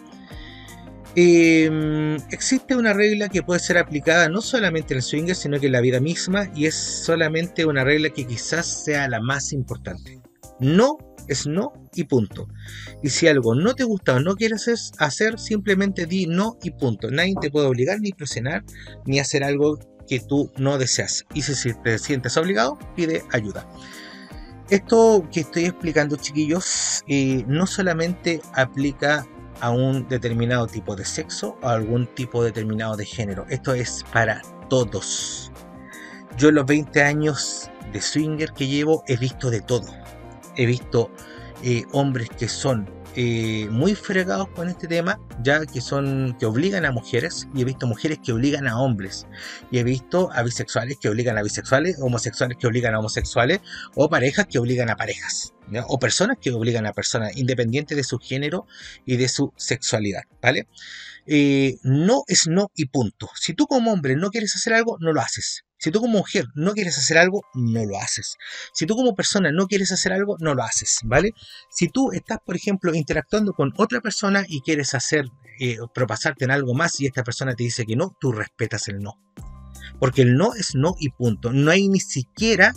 Em, 1.15 2.17
existe 2.31 2.75
una 2.75 2.95
regla 2.95 3.29
que 3.29 3.43
puede 3.43 3.61
ser 3.61 3.77
aplicada 3.77 4.31
no 4.31 4.41
solamente 4.41 4.95
en 4.95 4.99
el 4.99 5.03
swinger, 5.03 5.37
sino 5.37 5.61
que 5.61 5.67
en 5.67 5.73
la 5.73 5.81
vida 5.83 6.01
misma, 6.01 6.49
y 6.55 6.67
es 6.67 6.75
solamente 6.75 7.67
una 7.67 7.85
regla 7.85 8.11
que 8.11 8.27
quizás 8.27 8.85
sea 8.85 9.09
la 9.09 9.21
más 9.21 9.53
importante. 9.53 10.21
No 10.59 10.97
es 11.29 11.47
no 11.47 11.73
y 11.95 12.05
punto. 12.05 12.49
Y 13.03 13.11
si 13.11 13.29
algo 13.29 13.55
no 13.55 13.75
te 13.75 13.85
gusta 13.85 14.15
o 14.15 14.21
no 14.21 14.35
quieres 14.35 14.93
hacer, 14.99 15.39
simplemente 15.39 16.07
di 16.07 16.27
no 16.27 16.57
y 16.63 16.71
punto. 16.71 17.11
Nadie 17.11 17.35
te 17.41 17.51
puede 17.51 17.67
obligar 17.67 18.01
ni 18.01 18.13
presionar 18.13 18.65
ni 19.07 19.21
hacer 19.21 19.45
algo 19.45 19.79
que 20.09 20.21
tú 20.21 20.51
no 20.57 20.79
deseas. 20.79 21.25
Y 21.35 21.43
si 21.43 21.75
te 21.75 21.99
sientes 21.99 22.37
obligado, 22.37 22.79
pide 22.97 23.25
ayuda. 23.33 23.67
Esto 24.71 25.29
que 25.31 25.41
estoy 25.41 25.67
explicando, 25.67 26.17
chiquillos, 26.17 27.05
eh, 27.07 27.45
no 27.47 27.67
solamente 27.67 28.41
aplica 28.55 29.27
a 29.61 29.71
un 29.71 30.09
determinado 30.09 30.67
tipo 30.67 30.97
de 30.97 31.05
sexo 31.05 31.57
o 31.63 31.69
a 31.69 31.75
algún 31.75 32.07
tipo 32.15 32.43
determinado 32.43 32.97
de 32.97 33.05
género. 33.05 33.45
Esto 33.49 33.75
es 33.75 34.05
para 34.13 34.43
todos. 34.69 35.53
Yo 36.37 36.49
en 36.49 36.57
los 36.57 36.67
20 36.67 37.03
años 37.03 37.71
de 37.93 38.01
swinger 38.01 38.53
que 38.53 38.67
llevo 38.67 39.05
he 39.07 39.17
visto 39.17 39.51
de 39.51 39.61
todo. 39.61 40.02
He 40.57 40.67
visto 40.67 41.11
eh, 41.63 41.85
hombres 41.93 42.29
que 42.31 42.49
son 42.49 42.89
eh, 43.15 43.69
muy 43.71 43.95
fregados 43.95 44.49
con 44.49 44.69
este 44.69 44.89
tema, 44.89 45.21
ya 45.43 45.67
que 45.67 45.83
son 45.83 46.35
que 46.39 46.47
obligan 46.47 46.87
a 46.87 46.93
mujeres, 46.93 47.47
y 47.55 47.61
he 47.61 47.65
visto 47.65 47.87
mujeres 47.87 48.19
que 48.25 48.33
obligan 48.33 48.67
a 48.67 48.81
hombres, 48.81 49.27
y 49.71 49.79
he 49.79 49.85
visto 49.85 50.31
a 50.33 50.43
bisexuales 50.43 50.99
que 50.99 51.11
obligan 51.11 51.37
a 51.37 51.43
bisexuales, 51.43 51.99
homosexuales 52.01 52.57
que 52.59 52.67
obligan 52.67 52.95
a 52.95 53.01
homosexuales, 53.01 53.61
o 53.95 54.09
parejas 54.09 54.47
que 54.47 54.59
obligan 54.59 54.89
a 54.89 54.97
parejas, 54.97 55.53
o 55.89 55.99
personas 55.99 56.39
que 56.41 56.53
obligan 56.53 56.87
a 56.87 56.93
personas, 56.95 57.37
independiente 57.37 57.95
de 57.95 58.05
su 58.05 58.19
género 58.19 58.67
y 59.05 59.17
de 59.19 59.29
su 59.29 59.53
sexualidad, 59.57 60.23
¿vale? 60.41 60.67
Eh, 61.27 61.77
no 61.83 62.25
es 62.27 62.49
no 62.49 62.71
y 62.75 62.87
punto. 62.87 63.29
Si 63.35 63.53
tú 63.53 63.67
como 63.67 63.93
hombre 63.93 64.17
no 64.17 64.31
quieres 64.31 64.57
hacer 64.57 64.73
algo, 64.73 64.97
no 65.01 65.13
lo 65.13 65.21
haces. 65.21 65.65
Si 65.83 65.91
tú 65.91 66.01
como 66.01 66.19
mujer 66.19 66.47
no 66.55 66.75
quieres 66.75 66.97
hacer 66.97 67.19
algo, 67.19 67.43
no 67.55 67.85
lo 67.85 67.99
haces. 67.99 68.37
Si 68.73 68.87
tú 68.87 68.95
como 68.95 69.17
persona 69.17 69.51
no 69.51 69.67
quieres 69.67 69.91
hacer 69.91 70.13
algo, 70.13 70.37
no 70.39 70.55
lo 70.55 70.63
haces, 70.63 71.01
¿vale? 71.03 71.33
Si 71.71 71.89
tú 71.89 72.13
estás, 72.13 72.39
por 72.47 72.55
ejemplo, 72.55 72.95
interactuando 72.95 73.53
con 73.53 73.73
otra 73.77 74.01
persona 74.01 74.45
y 74.47 74.61
quieres 74.61 74.95
hacer, 74.95 75.25
eh, 75.59 75.79
propasarte 75.93 76.45
en 76.45 76.53
algo 76.53 76.73
más 76.73 77.01
y 77.01 77.07
esta 77.07 77.25
persona 77.25 77.57
te 77.57 77.65
dice 77.65 77.85
que 77.85 77.97
no, 77.97 78.17
tú 78.21 78.31
respetas 78.31 78.87
el 78.87 79.01
no. 79.01 79.19
Porque 79.99 80.23
el 80.23 80.37
no 80.37 80.55
es 80.55 80.77
no 80.77 80.95
y 81.01 81.09
punto. 81.09 81.53
No 81.53 81.73
hay 81.73 81.89
ni 81.89 81.99
siquiera 81.99 82.73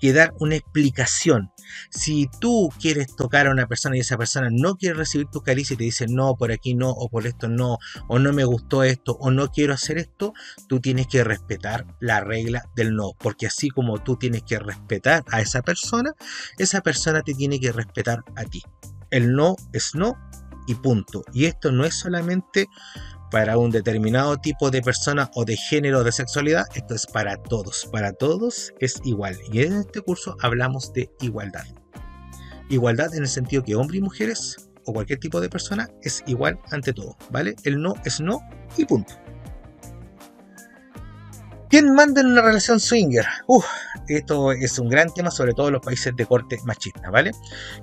que 0.00 0.12
dar 0.12 0.34
una 0.40 0.56
explicación. 0.56 1.52
Si 1.90 2.28
tú 2.40 2.70
quieres 2.80 3.14
tocar 3.14 3.46
a 3.46 3.50
una 3.50 3.66
persona 3.66 3.96
y 3.96 4.00
esa 4.00 4.16
persona 4.16 4.48
no 4.50 4.76
quiere 4.76 4.96
recibir 4.96 5.28
tu 5.28 5.42
caricia 5.42 5.74
y 5.74 5.76
te 5.76 5.84
dice 5.84 6.06
no, 6.08 6.34
por 6.36 6.50
aquí 6.52 6.74
no, 6.74 6.90
o 6.90 7.08
por 7.08 7.26
esto 7.26 7.48
no, 7.48 7.78
o 8.08 8.18
no 8.18 8.32
me 8.32 8.44
gustó 8.44 8.82
esto, 8.82 9.16
o 9.20 9.30
no 9.30 9.50
quiero 9.50 9.74
hacer 9.74 9.98
esto, 9.98 10.32
tú 10.68 10.80
tienes 10.80 11.06
que 11.06 11.22
respetar 11.22 11.86
la 12.00 12.20
regla 12.20 12.64
del 12.74 12.94
no. 12.94 13.12
Porque 13.18 13.46
así 13.46 13.68
como 13.68 14.02
tú 14.02 14.16
tienes 14.16 14.42
que 14.42 14.58
respetar 14.58 15.24
a 15.30 15.40
esa 15.40 15.62
persona, 15.62 16.12
esa 16.58 16.80
persona 16.80 17.22
te 17.22 17.34
tiene 17.34 17.60
que 17.60 17.72
respetar 17.72 18.24
a 18.36 18.44
ti. 18.44 18.62
El 19.10 19.34
no 19.34 19.56
es 19.72 19.94
no 19.94 20.16
y 20.66 20.74
punto. 20.74 21.24
Y 21.32 21.46
esto 21.46 21.72
no 21.72 21.84
es 21.84 21.94
solamente 21.94 22.68
para 23.30 23.58
un 23.58 23.70
determinado 23.70 24.36
tipo 24.38 24.70
de 24.70 24.82
persona 24.82 25.30
o 25.34 25.44
de 25.44 25.56
género 25.56 26.02
de 26.02 26.12
sexualidad, 26.12 26.66
esto 26.74 26.94
es 26.94 27.06
para 27.06 27.36
todos. 27.36 27.88
Para 27.90 28.12
todos 28.12 28.72
es 28.80 29.00
igual. 29.04 29.38
Y 29.52 29.62
en 29.62 29.74
este 29.74 30.00
curso 30.00 30.36
hablamos 30.40 30.92
de 30.92 31.10
igualdad. 31.20 31.64
Igualdad 32.68 33.14
en 33.14 33.22
el 33.22 33.28
sentido 33.28 33.62
que 33.62 33.74
hombres 33.74 33.98
y 33.98 34.02
mujeres 34.02 34.70
o 34.84 34.92
cualquier 34.92 35.18
tipo 35.18 35.40
de 35.40 35.48
persona 35.48 35.88
es 36.02 36.22
igual 36.26 36.58
ante 36.70 36.92
todo, 36.92 37.16
¿vale? 37.30 37.54
El 37.64 37.80
no 37.80 37.94
es 38.04 38.20
no 38.20 38.40
y 38.76 38.84
punto. 38.84 39.14
¿Quién 41.70 41.94
manda 41.94 42.20
en 42.20 42.26
una 42.26 42.42
relación 42.42 42.80
swinger? 42.80 43.24
Uf, 43.46 43.64
esto 44.08 44.50
es 44.50 44.76
un 44.80 44.88
gran 44.88 45.14
tema, 45.14 45.30
sobre 45.30 45.54
todo 45.54 45.68
en 45.68 45.74
los 45.74 45.82
países 45.82 46.16
de 46.16 46.26
corte 46.26 46.58
machista, 46.64 47.10
¿vale? 47.10 47.30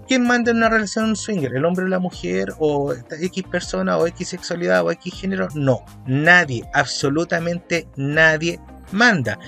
¿Quién 0.09 0.27
manda 0.27 0.51
en 0.51 0.57
una 0.57 0.67
relación 0.67 1.15
swinger? 1.15 1.55
¿El 1.55 1.63
hombre 1.63 1.85
o 1.85 1.87
la 1.87 1.97
mujer? 1.97 2.53
¿O 2.59 2.93
X 2.93 3.43
persona? 3.49 3.97
¿O 3.97 4.05
X 4.05 4.27
sexualidad? 4.27 4.83
¿O 4.83 4.91
X 4.91 5.13
género? 5.13 5.47
No, 5.55 5.85
nadie, 6.05 6.69
absolutamente 6.73 7.87
nadie 7.95 8.59
manda. 8.91 9.39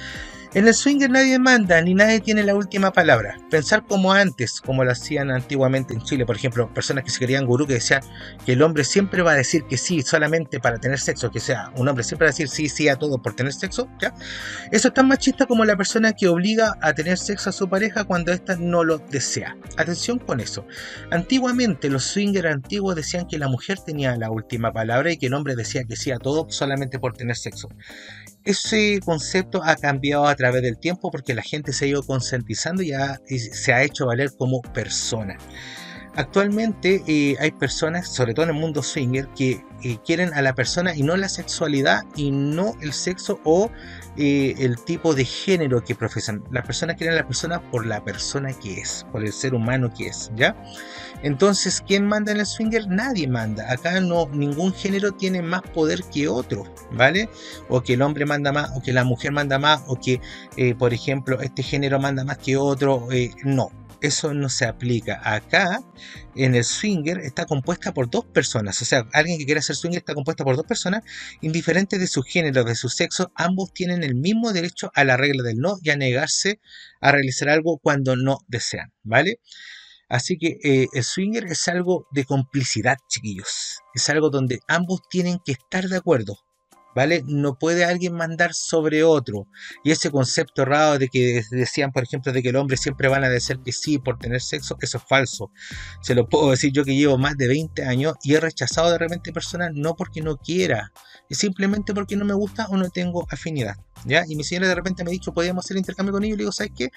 En 0.56 0.68
el 0.68 0.74
swinger 0.74 1.12
nadie 1.12 1.38
manda 1.38 1.80
ni 1.80 1.94
nadie 1.94 2.22
tiene 2.22 2.42
la 2.42 2.56
última 2.56 2.92
palabra. 2.92 3.38
Pensar 3.52 3.86
como 3.86 4.14
antes, 4.14 4.60
como 4.60 4.84
lo 4.84 4.92
hacían 4.92 5.30
antiguamente 5.30 5.94
en 5.94 6.02
Chile, 6.02 6.26
por 6.26 6.36
ejemplo, 6.36 6.74
personas 6.74 7.04
que 7.04 7.12
se 7.12 7.20
querían 7.20 7.46
gurú 7.46 7.68
que 7.68 7.76
decían 7.76 8.02
que 8.48 8.54
el 8.54 8.64
hombre 8.64 8.84
siempre 8.84 9.22
va 9.22 9.34
a 9.34 9.36
decir 9.36 9.66
que 9.70 9.78
sí 9.78 10.02
solamente 10.02 10.60
para 10.60 10.80
tener 10.80 10.98
sexo, 10.98 11.30
que 11.30 11.40
sea 11.40 11.72
un 11.76 11.88
hombre 11.88 12.04
siempre 12.04 12.26
va 12.26 12.30
a 12.30 12.34
decir 12.34 12.50
sí, 12.50 12.68
sí 12.68 12.88
a 12.88 12.96
todo 12.96 13.22
por 13.22 13.36
tener 13.36 13.54
sexo, 13.54 13.88
¿ya? 14.02 14.16
Eso 14.72 14.88
es 14.88 14.94
tan 14.96 15.08
machista 15.08 15.46
como 15.46 15.66
la 15.66 15.78
persona 15.78 16.14
que 16.14 16.28
obliga 16.28 16.76
a 16.82 16.94
tener 16.94 17.20
sexo 17.20 17.52
a 17.52 17.54
su 17.54 17.70
pareja 17.70 18.06
cuando 18.06 18.32
ésta 18.32 18.56
no 18.56 18.84
lo 18.84 18.98
desea. 18.98 19.56
Atención 19.78 20.18
con 20.18 20.40
eso. 20.40 20.66
Antiguamente 21.12 21.92
los 21.92 22.06
swingers 22.06 22.52
antiguos 22.52 22.96
decían 22.96 23.28
que 23.28 23.38
la 23.38 23.50
mujer 23.50 23.78
tenía 23.86 24.18
la 24.18 24.32
última 24.32 24.74
palabra 24.74 25.12
y 25.12 25.18
que 25.18 25.28
el 25.28 25.36
hombre 25.36 25.56
decía 25.56 25.84
que 25.84 25.96
sí 25.96 26.10
a 26.10 26.18
todo 26.18 26.48
solamente 26.50 26.98
por 26.98 27.14
tener 27.14 27.36
sexo 27.36 27.70
ese 28.50 29.00
concepto 29.04 29.62
ha 29.64 29.76
cambiado 29.76 30.28
a 30.28 30.36
través 30.36 30.62
del 30.62 30.78
tiempo 30.78 31.12
porque 31.12 31.34
la 31.34 31.42
gente 31.42 31.74
se 31.74 31.86
ha 31.86 31.88
ido 31.90 32.04
concientizando 32.04 32.82
y, 32.84 32.92
se 33.40 33.74
ha 33.74 33.84
hecho 33.84 34.08
valer 34.08 34.32
como 34.38 34.62
persona. 34.62 35.38
Actualmente 36.16 37.04
eh, 37.08 37.38
hay 37.40 37.52
personas, 37.52 38.10
sobre 38.10 38.34
todo 38.34 38.44
en 38.44 38.56
el 38.56 38.60
mundo 38.60 38.82
swinger, 38.82 39.28
que 39.30 39.64
eh, 39.84 39.98
quieren 40.06 40.34
a 40.34 40.42
la 40.42 40.54
persona 40.54 40.96
y 40.96 41.04
no 41.04 41.16
la 41.16 41.30
sexualidad 41.30 42.02
y 42.16 42.32
no 42.32 42.74
el 42.82 42.92
sexo 42.92 43.40
o 43.46 43.72
eh, 44.18 44.56
el 44.58 44.84
tipo 44.84 45.14
de 45.14 45.24
género 45.24 45.84
que 45.84 45.96
profesan. 45.96 46.44
Las 46.52 46.66
personas 46.66 46.98
quieren 46.98 47.14
a 47.14 47.22
la 47.22 47.28
persona 47.28 47.62
por 47.72 47.86
la 47.86 48.04
persona 48.04 48.52
que 48.54 48.82
es, 48.82 49.06
por 49.12 49.24
el 49.24 49.32
ser 49.32 49.54
humano 49.54 49.94
que 49.96 50.08
es, 50.08 50.32
¿ya? 50.36 50.62
Entonces, 51.22 51.84
¿quién 51.86 52.06
manda 52.08 52.32
en 52.32 52.40
el 52.40 52.46
swinger? 52.46 52.88
Nadie 52.88 53.28
manda. 53.28 53.72
Acá 53.72 54.00
no, 54.00 54.28
ningún 54.30 54.74
género 54.74 55.12
tiene 55.12 55.42
más 55.42 55.62
poder 55.62 56.04
que 56.14 56.28
otro, 56.28 56.64
¿vale? 56.92 57.30
O 57.68 57.82
que 57.82 57.94
el 57.94 58.02
hombre 58.02 58.26
manda 58.26 58.52
más, 58.52 58.72
o 58.76 58.82
que 58.82 58.94
la 58.94 59.04
mujer 59.04 59.32
manda 59.32 59.60
más, 59.60 59.82
o 59.88 60.00
que, 60.00 60.22
por 60.78 60.94
ejemplo, 60.94 61.42
este 61.42 61.64
género 61.64 62.00
manda 62.00 62.24
más 62.24 62.38
que 62.38 62.58
otro. 62.58 63.08
no, 63.44 63.72
eso 64.02 64.34
no 64.34 64.50
se 64.50 64.66
aplica. 64.66 65.20
Acá, 65.24 65.82
en 66.36 66.56
el 66.56 66.64
swinger, 66.64 67.20
está 67.20 67.46
compuesta 67.46 67.94
por 67.94 68.10
dos 68.10 68.26
personas. 68.26 68.82
O 68.82 68.86
sea, 68.86 69.08
alguien 69.14 69.38
que 69.38 69.46
quiera 69.46 69.62
ser 69.62 69.76
swinger 69.76 70.00
está 70.00 70.14
compuesta 70.14 70.44
por 70.44 70.56
dos 70.56 70.66
personas, 70.66 71.04
indiferente 71.42 71.98
de 71.98 72.08
su 72.08 72.22
género, 72.24 72.64
de 72.64 72.76
su 72.76 72.90
sexo, 72.90 73.32
ambos 73.36 73.74
tienen 73.74 74.04
el 74.04 74.16
mismo 74.16 74.54
derecho 74.54 74.92
a 74.96 75.04
la 75.04 75.18
regla 75.18 75.44
del 75.44 75.58
no 75.58 75.78
y 75.82 75.90
a 75.90 75.98
negarse 75.98 76.60
a 77.02 77.12
realizar 77.12 77.50
algo 77.50 77.78
cuando 77.80 78.16
no 78.16 78.40
desean, 78.48 78.94
¿vale? 79.04 79.40
Así 80.10 80.38
que 80.38 80.58
eh, 80.64 80.88
el 80.94 81.04
swinger 81.04 81.46
es 81.46 81.68
algo 81.68 82.08
de 82.12 82.26
complicidad, 82.26 82.98
chiquillos. 83.08 83.80
Es 83.94 84.10
algo 84.10 84.30
donde 84.30 84.60
ambos 84.68 85.02
tienen 85.10 85.40
que 85.46 85.54
estar 85.54 85.88
de 85.88 85.98
acuerdo. 85.98 86.38
¿vale? 86.96 87.24
No 87.26 87.58
puede 87.58 87.86
alguien 87.86 88.14
mandar 88.14 88.54
sobre 88.54 89.04
otro. 89.04 89.48
Y 89.84 89.92
ese 89.92 90.12
concepto 90.12 90.66
raro 90.66 91.00
de 91.00 91.08
que 91.08 91.42
decían, 91.52 91.92
por 91.92 92.04
ejemplo, 92.04 92.32
de 92.34 92.42
que 92.42 92.50
el 92.50 92.56
hombre 92.56 92.78
siempre 92.78 93.08
van 93.08 93.24
a 93.24 93.30
decir 93.30 93.60
que 93.64 93.72
sí 93.72 94.00
por 94.00 94.18
tener 94.18 94.42
sexo, 94.42 94.78
eso 94.82 94.98
es 94.98 95.04
falso. 95.08 95.52
Se 96.02 96.16
lo 96.16 96.28
puedo 96.28 96.52
decir 96.52 96.72
yo 96.74 96.84
que 96.84 96.96
llevo 96.96 97.18
más 97.18 97.38
de 97.38 97.48
20 97.48 97.86
años 97.86 98.16
y 98.24 98.34
he 98.34 98.40
rechazado 98.40 98.92
de 98.92 98.98
repente 98.98 99.32
personas 99.32 99.72
no 99.74 99.96
porque 99.96 100.22
no 100.22 100.38
quiera, 100.38 100.92
simplemente 101.36 101.94
porque 101.94 102.16
no 102.16 102.26
me 102.26 102.34
gusta 102.34 102.68
o 102.68 102.78
no 102.78 102.90
tengo 102.90 103.26
afinidad. 103.30 103.76
¿Ya? 104.06 104.24
Y 104.28 104.36
mi 104.36 104.44
señora 104.44 104.68
de 104.68 104.76
repente 104.76 105.04
me 105.04 105.10
ha 105.10 105.12
dicho, 105.12 105.34
podíamos 105.34 105.66
hacer 105.66 105.78
intercambio 105.78 106.14
con 106.14 106.24
ellos. 106.24 106.36
Y 106.36 106.38
le 106.38 106.44
digo, 106.44 106.52
¿sabes 106.52 106.72
qué? 106.76 106.90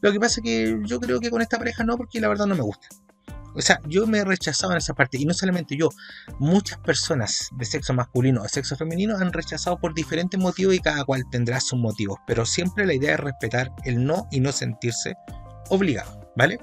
Lo 0.00 0.12
que 0.12 0.20
pasa 0.20 0.40
es 0.40 0.44
que 0.44 0.78
yo 0.84 1.00
creo 1.00 1.20
que 1.20 1.30
con 1.30 1.42
esta 1.42 1.58
pareja 1.58 1.84
no, 1.84 1.96
porque 1.96 2.20
la 2.20 2.28
verdad 2.28 2.46
no 2.46 2.54
me 2.54 2.62
gusta. 2.62 2.88
O 3.56 3.62
sea, 3.62 3.80
yo 3.86 4.06
me 4.06 4.18
he 4.18 4.24
rechazado 4.24 4.72
en 4.72 4.78
esa 4.78 4.92
parte. 4.92 5.18
Y 5.18 5.24
no 5.24 5.32
solamente 5.32 5.76
yo, 5.76 5.88
muchas 6.38 6.78
personas 6.78 7.48
de 7.56 7.64
sexo 7.64 7.94
masculino 7.94 8.42
o 8.42 8.48
sexo 8.48 8.76
femenino 8.76 9.16
han 9.16 9.32
rechazado 9.32 9.78
por 9.78 9.94
diferentes 9.94 10.38
motivos 10.38 10.74
y 10.74 10.78
cada 10.78 11.04
cual 11.04 11.24
tendrá 11.30 11.58
sus 11.60 11.78
motivos. 11.78 12.18
Pero 12.26 12.44
siempre 12.44 12.84
la 12.84 12.92
idea 12.92 13.14
es 13.14 13.20
respetar 13.20 13.72
el 13.84 14.04
no 14.04 14.28
y 14.30 14.40
no 14.40 14.52
sentirse 14.52 15.14
obligado, 15.70 16.30
¿vale? 16.36 16.58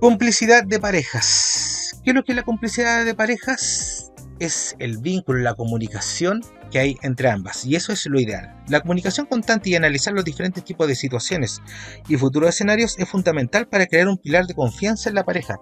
Complicidad 0.00 0.64
de 0.64 0.80
parejas. 0.80 2.00
¿Qué 2.04 2.10
es 2.10 2.16
lo 2.16 2.24
que 2.24 2.32
es 2.32 2.36
la 2.36 2.44
complicidad 2.44 3.04
de 3.04 3.14
parejas? 3.14 3.97
Es 4.38 4.76
el 4.78 4.98
vínculo, 4.98 5.40
la 5.40 5.54
comunicación 5.54 6.42
que 6.70 6.78
hay 6.78 6.96
entre 7.02 7.30
ambas, 7.30 7.64
y 7.64 7.76
eso 7.76 7.92
es 7.92 8.04
lo 8.06 8.20
ideal. 8.20 8.54
La 8.68 8.80
comunicación 8.80 9.26
constante 9.26 9.70
y 9.70 9.74
analizar 9.74 10.12
los 10.12 10.24
diferentes 10.24 10.62
tipos 10.64 10.86
de 10.86 10.94
situaciones 10.94 11.62
y 12.08 12.16
futuros 12.16 12.50
escenarios 12.50 12.98
es 12.98 13.08
fundamental 13.08 13.66
para 13.68 13.86
crear 13.86 14.08
un 14.08 14.18
pilar 14.18 14.46
de 14.46 14.54
confianza 14.54 15.08
en 15.08 15.14
la 15.14 15.24
pareja, 15.24 15.58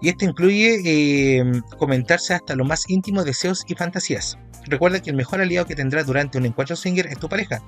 y 0.00 0.08
esto 0.08 0.24
incluye 0.24 0.80
eh, 0.84 1.44
comentarse 1.78 2.34
hasta 2.34 2.54
los 2.54 2.66
más 2.66 2.84
íntimos 2.88 3.24
deseos 3.24 3.64
y 3.66 3.74
fantasías. 3.74 4.38
Recuerda 4.66 5.00
que 5.00 5.10
el 5.10 5.16
mejor 5.16 5.40
aliado 5.40 5.66
que 5.66 5.74
tendrás 5.74 6.06
durante 6.06 6.38
un 6.38 6.46
encuentro 6.46 6.76
swinger 6.76 7.06
es 7.06 7.18
tu 7.18 7.28
pareja, 7.28 7.60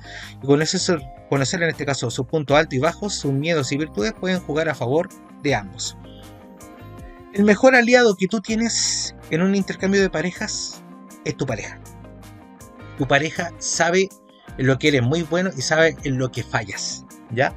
y 0.42 0.46
con 0.46 0.62
eso 0.62 0.98
conocer 1.28 1.62
en 1.62 1.70
este 1.70 1.84
caso 1.84 2.10
sus 2.10 2.26
puntos 2.26 2.56
altos 2.56 2.74
y 2.74 2.78
bajos, 2.78 3.14
sus 3.14 3.32
miedos 3.32 3.72
y 3.72 3.78
virtudes 3.78 4.12
pueden 4.12 4.40
jugar 4.40 4.68
a 4.68 4.74
favor 4.74 5.08
de 5.42 5.54
ambos. 5.54 5.96
El 7.34 7.44
mejor 7.44 7.74
aliado 7.74 8.16
que 8.16 8.28
tú 8.28 8.40
tienes 8.40 9.15
en 9.30 9.42
un 9.42 9.54
intercambio 9.54 10.00
de 10.00 10.10
parejas 10.10 10.82
es 11.24 11.36
tu 11.36 11.46
pareja. 11.46 11.78
Tu 12.98 13.06
pareja 13.06 13.52
sabe 13.58 14.08
lo 14.56 14.78
que 14.78 14.88
eres 14.88 15.02
muy 15.02 15.22
bueno 15.22 15.50
y 15.56 15.60
sabe 15.60 15.96
en 16.04 16.18
lo 16.18 16.30
que 16.30 16.42
fallas, 16.42 17.04
¿ya? 17.30 17.54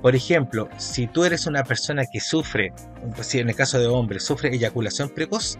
Por 0.00 0.14
ejemplo, 0.14 0.68
si 0.78 1.08
tú 1.08 1.24
eres 1.24 1.46
una 1.46 1.64
persona 1.64 2.04
que 2.10 2.20
sufre, 2.20 2.72
pues 3.16 3.34
en 3.34 3.48
el 3.48 3.56
caso 3.56 3.80
de 3.80 3.88
hombre, 3.88 4.20
sufre 4.20 4.54
eyaculación 4.54 5.08
precoz, 5.08 5.58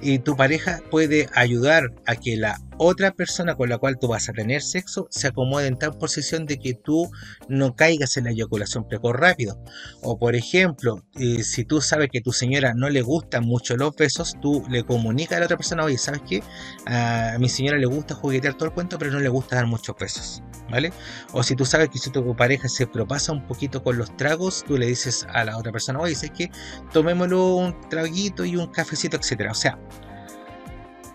y 0.00 0.20
tu 0.20 0.36
pareja 0.36 0.80
puede 0.90 1.28
ayudar 1.34 1.92
a 2.06 2.14
que 2.14 2.36
la 2.36 2.60
otra 2.78 3.12
persona 3.12 3.54
con 3.54 3.68
la 3.68 3.78
cual 3.78 3.98
tú 3.98 4.08
vas 4.08 4.28
a 4.28 4.32
tener 4.32 4.62
sexo 4.62 5.06
se 5.10 5.28
acomode 5.28 5.66
en 5.66 5.78
tal 5.78 5.96
posición 5.96 6.46
de 6.46 6.58
que 6.58 6.74
tú 6.74 7.10
no 7.48 7.74
caigas 7.74 8.16
en 8.16 8.24
la 8.24 8.30
eyaculación 8.30 8.86
precoz 8.88 9.14
rápido. 9.14 9.58
O 10.02 10.18
por 10.18 10.34
ejemplo, 10.34 11.04
eh, 11.18 11.42
si 11.42 11.64
tú 11.64 11.80
sabes 11.80 12.08
que 12.10 12.20
tu 12.20 12.32
señora 12.32 12.74
no 12.74 12.88
le 12.88 13.02
gustan 13.02 13.44
mucho 13.44 13.76
los 13.76 13.94
besos, 13.96 14.36
tú 14.40 14.64
le 14.68 14.84
comunicas 14.84 15.36
a 15.36 15.40
la 15.40 15.46
otra 15.46 15.56
persona, 15.56 15.84
oye, 15.84 15.98
¿sabes 15.98 16.22
qué? 16.28 16.42
A 16.86 17.36
mi 17.38 17.48
señora 17.48 17.78
le 17.78 17.86
gusta 17.86 18.14
juguetear 18.14 18.54
todo 18.54 18.66
el 18.66 18.74
cuento, 18.74 18.98
pero 18.98 19.10
no 19.10 19.20
le 19.20 19.28
gusta 19.28 19.56
dar 19.56 19.66
muchos 19.66 19.96
besos. 19.98 20.42
¿Vale? 20.70 20.92
O 21.32 21.42
si 21.42 21.54
tú 21.54 21.66
sabes 21.66 21.90
que 21.90 21.98
si 21.98 22.10
tu 22.10 22.34
pareja 22.34 22.68
se 22.68 22.86
propasa 22.86 23.32
un 23.32 23.46
poquito 23.46 23.82
con 23.82 23.98
los 23.98 24.16
tragos, 24.16 24.64
tú 24.66 24.78
le 24.78 24.86
dices 24.86 25.26
a 25.32 25.44
la 25.44 25.58
otra 25.58 25.72
persona, 25.72 26.00
oye, 26.00 26.14
¿sabes 26.14 26.32
qué? 26.36 26.50
Tomémoslo 26.92 27.56
un 27.56 27.88
traguito 27.90 28.44
y 28.44 28.56
un 28.56 28.68
cafecito, 28.68 29.16
etcétera. 29.16 29.52
O 29.52 29.54
sea, 29.54 29.78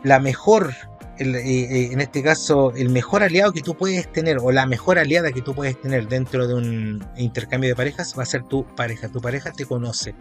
la 0.03 0.19
mejor 0.19 0.73
eh, 1.19 1.25
eh, 1.25 1.89
en 1.91 1.99
este 1.99 2.23
caso, 2.23 2.71
el 2.75 2.89
mejor 2.89 3.23
aliado 3.23 3.51
que 3.51 3.61
tú 3.61 3.75
puedes 3.75 4.09
tener 4.11 4.37
o 4.41 4.51
la 4.51 4.65
mejor 4.65 4.97
aliada 4.97 5.33
que 5.33 5.41
tú 5.41 5.53
puedes 5.53 5.79
tener 5.81 6.07
dentro 6.07 6.47
de 6.47 6.53
un 6.53 7.05
intercambio 7.17 7.69
de 7.69 7.75
parejas 7.75 8.15
va 8.17 8.23
a 8.23 8.25
ser 8.25 8.43
tu 8.43 8.65
pareja. 8.75 9.09
Tu 9.09 9.19
pareja 9.19 9.51
te 9.51 9.65
conoce 9.65 10.15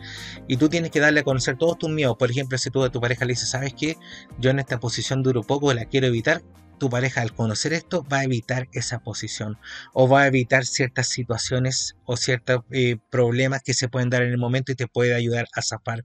y 0.48 0.56
tú 0.56 0.68
tienes 0.68 0.90
que 0.90 0.98
darle 0.98 1.20
a 1.20 1.22
conocer 1.22 1.56
todos 1.56 1.78
tus 1.78 1.90
miedos. 1.90 2.16
Por 2.16 2.30
ejemplo, 2.30 2.58
si 2.58 2.70
tú 2.70 2.82
a 2.82 2.90
tu 2.90 3.00
pareja 3.00 3.24
le 3.24 3.32
dices, 3.34 3.50
¿sabes 3.50 3.74
qué? 3.74 3.96
Yo 4.38 4.50
en 4.50 4.58
esta 4.58 4.80
posición 4.80 5.22
duro 5.22 5.42
poco, 5.42 5.72
la 5.72 5.84
quiero 5.84 6.08
evitar. 6.08 6.42
Tu 6.78 6.90
pareja 6.90 7.22
al 7.22 7.32
conocer 7.34 7.72
esto 7.72 8.04
va 8.04 8.18
a 8.18 8.24
evitar 8.24 8.68
esa 8.72 9.00
posición 9.00 9.58
o 9.92 10.08
va 10.08 10.22
a 10.22 10.26
evitar 10.28 10.64
ciertas 10.64 11.08
situaciones 11.08 11.96
o 12.04 12.16
ciertos 12.16 12.62
eh, 12.70 12.96
problemas 13.10 13.62
que 13.64 13.74
se 13.74 13.88
pueden 13.88 14.10
dar 14.10 14.22
en 14.22 14.30
el 14.30 14.38
momento 14.38 14.72
y 14.72 14.76
te 14.76 14.86
puede 14.86 15.14
ayudar 15.14 15.48
a 15.54 15.62
zafar 15.62 16.04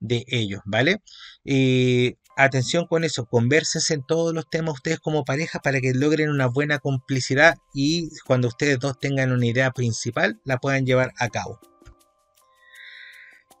de 0.00 0.24
ellos, 0.28 0.62
¿vale? 0.64 1.02
Y 1.44 2.16
atención 2.36 2.86
con 2.86 3.04
eso, 3.04 3.26
conversense 3.26 3.94
en 3.94 4.02
todos 4.02 4.34
los 4.34 4.48
temas 4.48 4.74
ustedes 4.74 5.00
como 5.00 5.24
pareja 5.24 5.58
para 5.58 5.80
que 5.80 5.94
logren 5.94 6.30
una 6.30 6.46
buena 6.46 6.78
complicidad 6.78 7.56
y 7.74 8.10
cuando 8.26 8.48
ustedes 8.48 8.78
dos 8.78 8.98
tengan 8.98 9.32
una 9.32 9.46
idea 9.46 9.70
principal 9.70 10.40
la 10.44 10.58
puedan 10.58 10.86
llevar 10.86 11.12
a 11.18 11.28
cabo. 11.28 11.58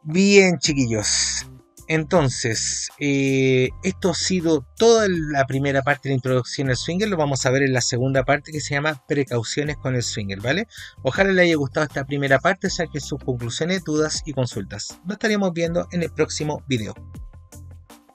Bien 0.02 0.58
chiquillos, 0.58 1.46
entonces 1.88 2.88
eh, 2.98 3.70
esto 3.82 4.10
ha 4.10 4.14
sido 4.14 4.66
toda 4.76 5.06
la 5.08 5.46
primera 5.46 5.82
parte 5.82 6.08
de 6.08 6.12
la 6.12 6.16
introducción 6.16 6.68
al 6.68 6.76
swinger, 6.76 7.08
lo 7.08 7.16
vamos 7.16 7.46
a 7.46 7.50
ver 7.50 7.62
en 7.62 7.72
la 7.72 7.80
segunda 7.80 8.24
parte 8.24 8.52
que 8.52 8.60
se 8.60 8.74
llama 8.74 9.02
precauciones 9.06 9.76
con 9.76 9.94
el 9.94 10.02
swinger, 10.02 10.40
¿vale? 10.40 10.66
Ojalá 11.02 11.32
les 11.32 11.44
haya 11.44 11.56
gustado 11.56 11.86
esta 11.86 12.04
primera 12.04 12.38
parte, 12.38 12.70
saquen 12.70 13.00
sus 13.00 13.22
conclusiones, 13.22 13.84
dudas 13.84 14.22
y 14.26 14.32
consultas. 14.32 14.98
Nos 15.04 15.14
estaríamos 15.14 15.52
viendo 15.52 15.88
en 15.92 16.02
el 16.02 16.10
próximo 16.12 16.62
video. 16.68 16.94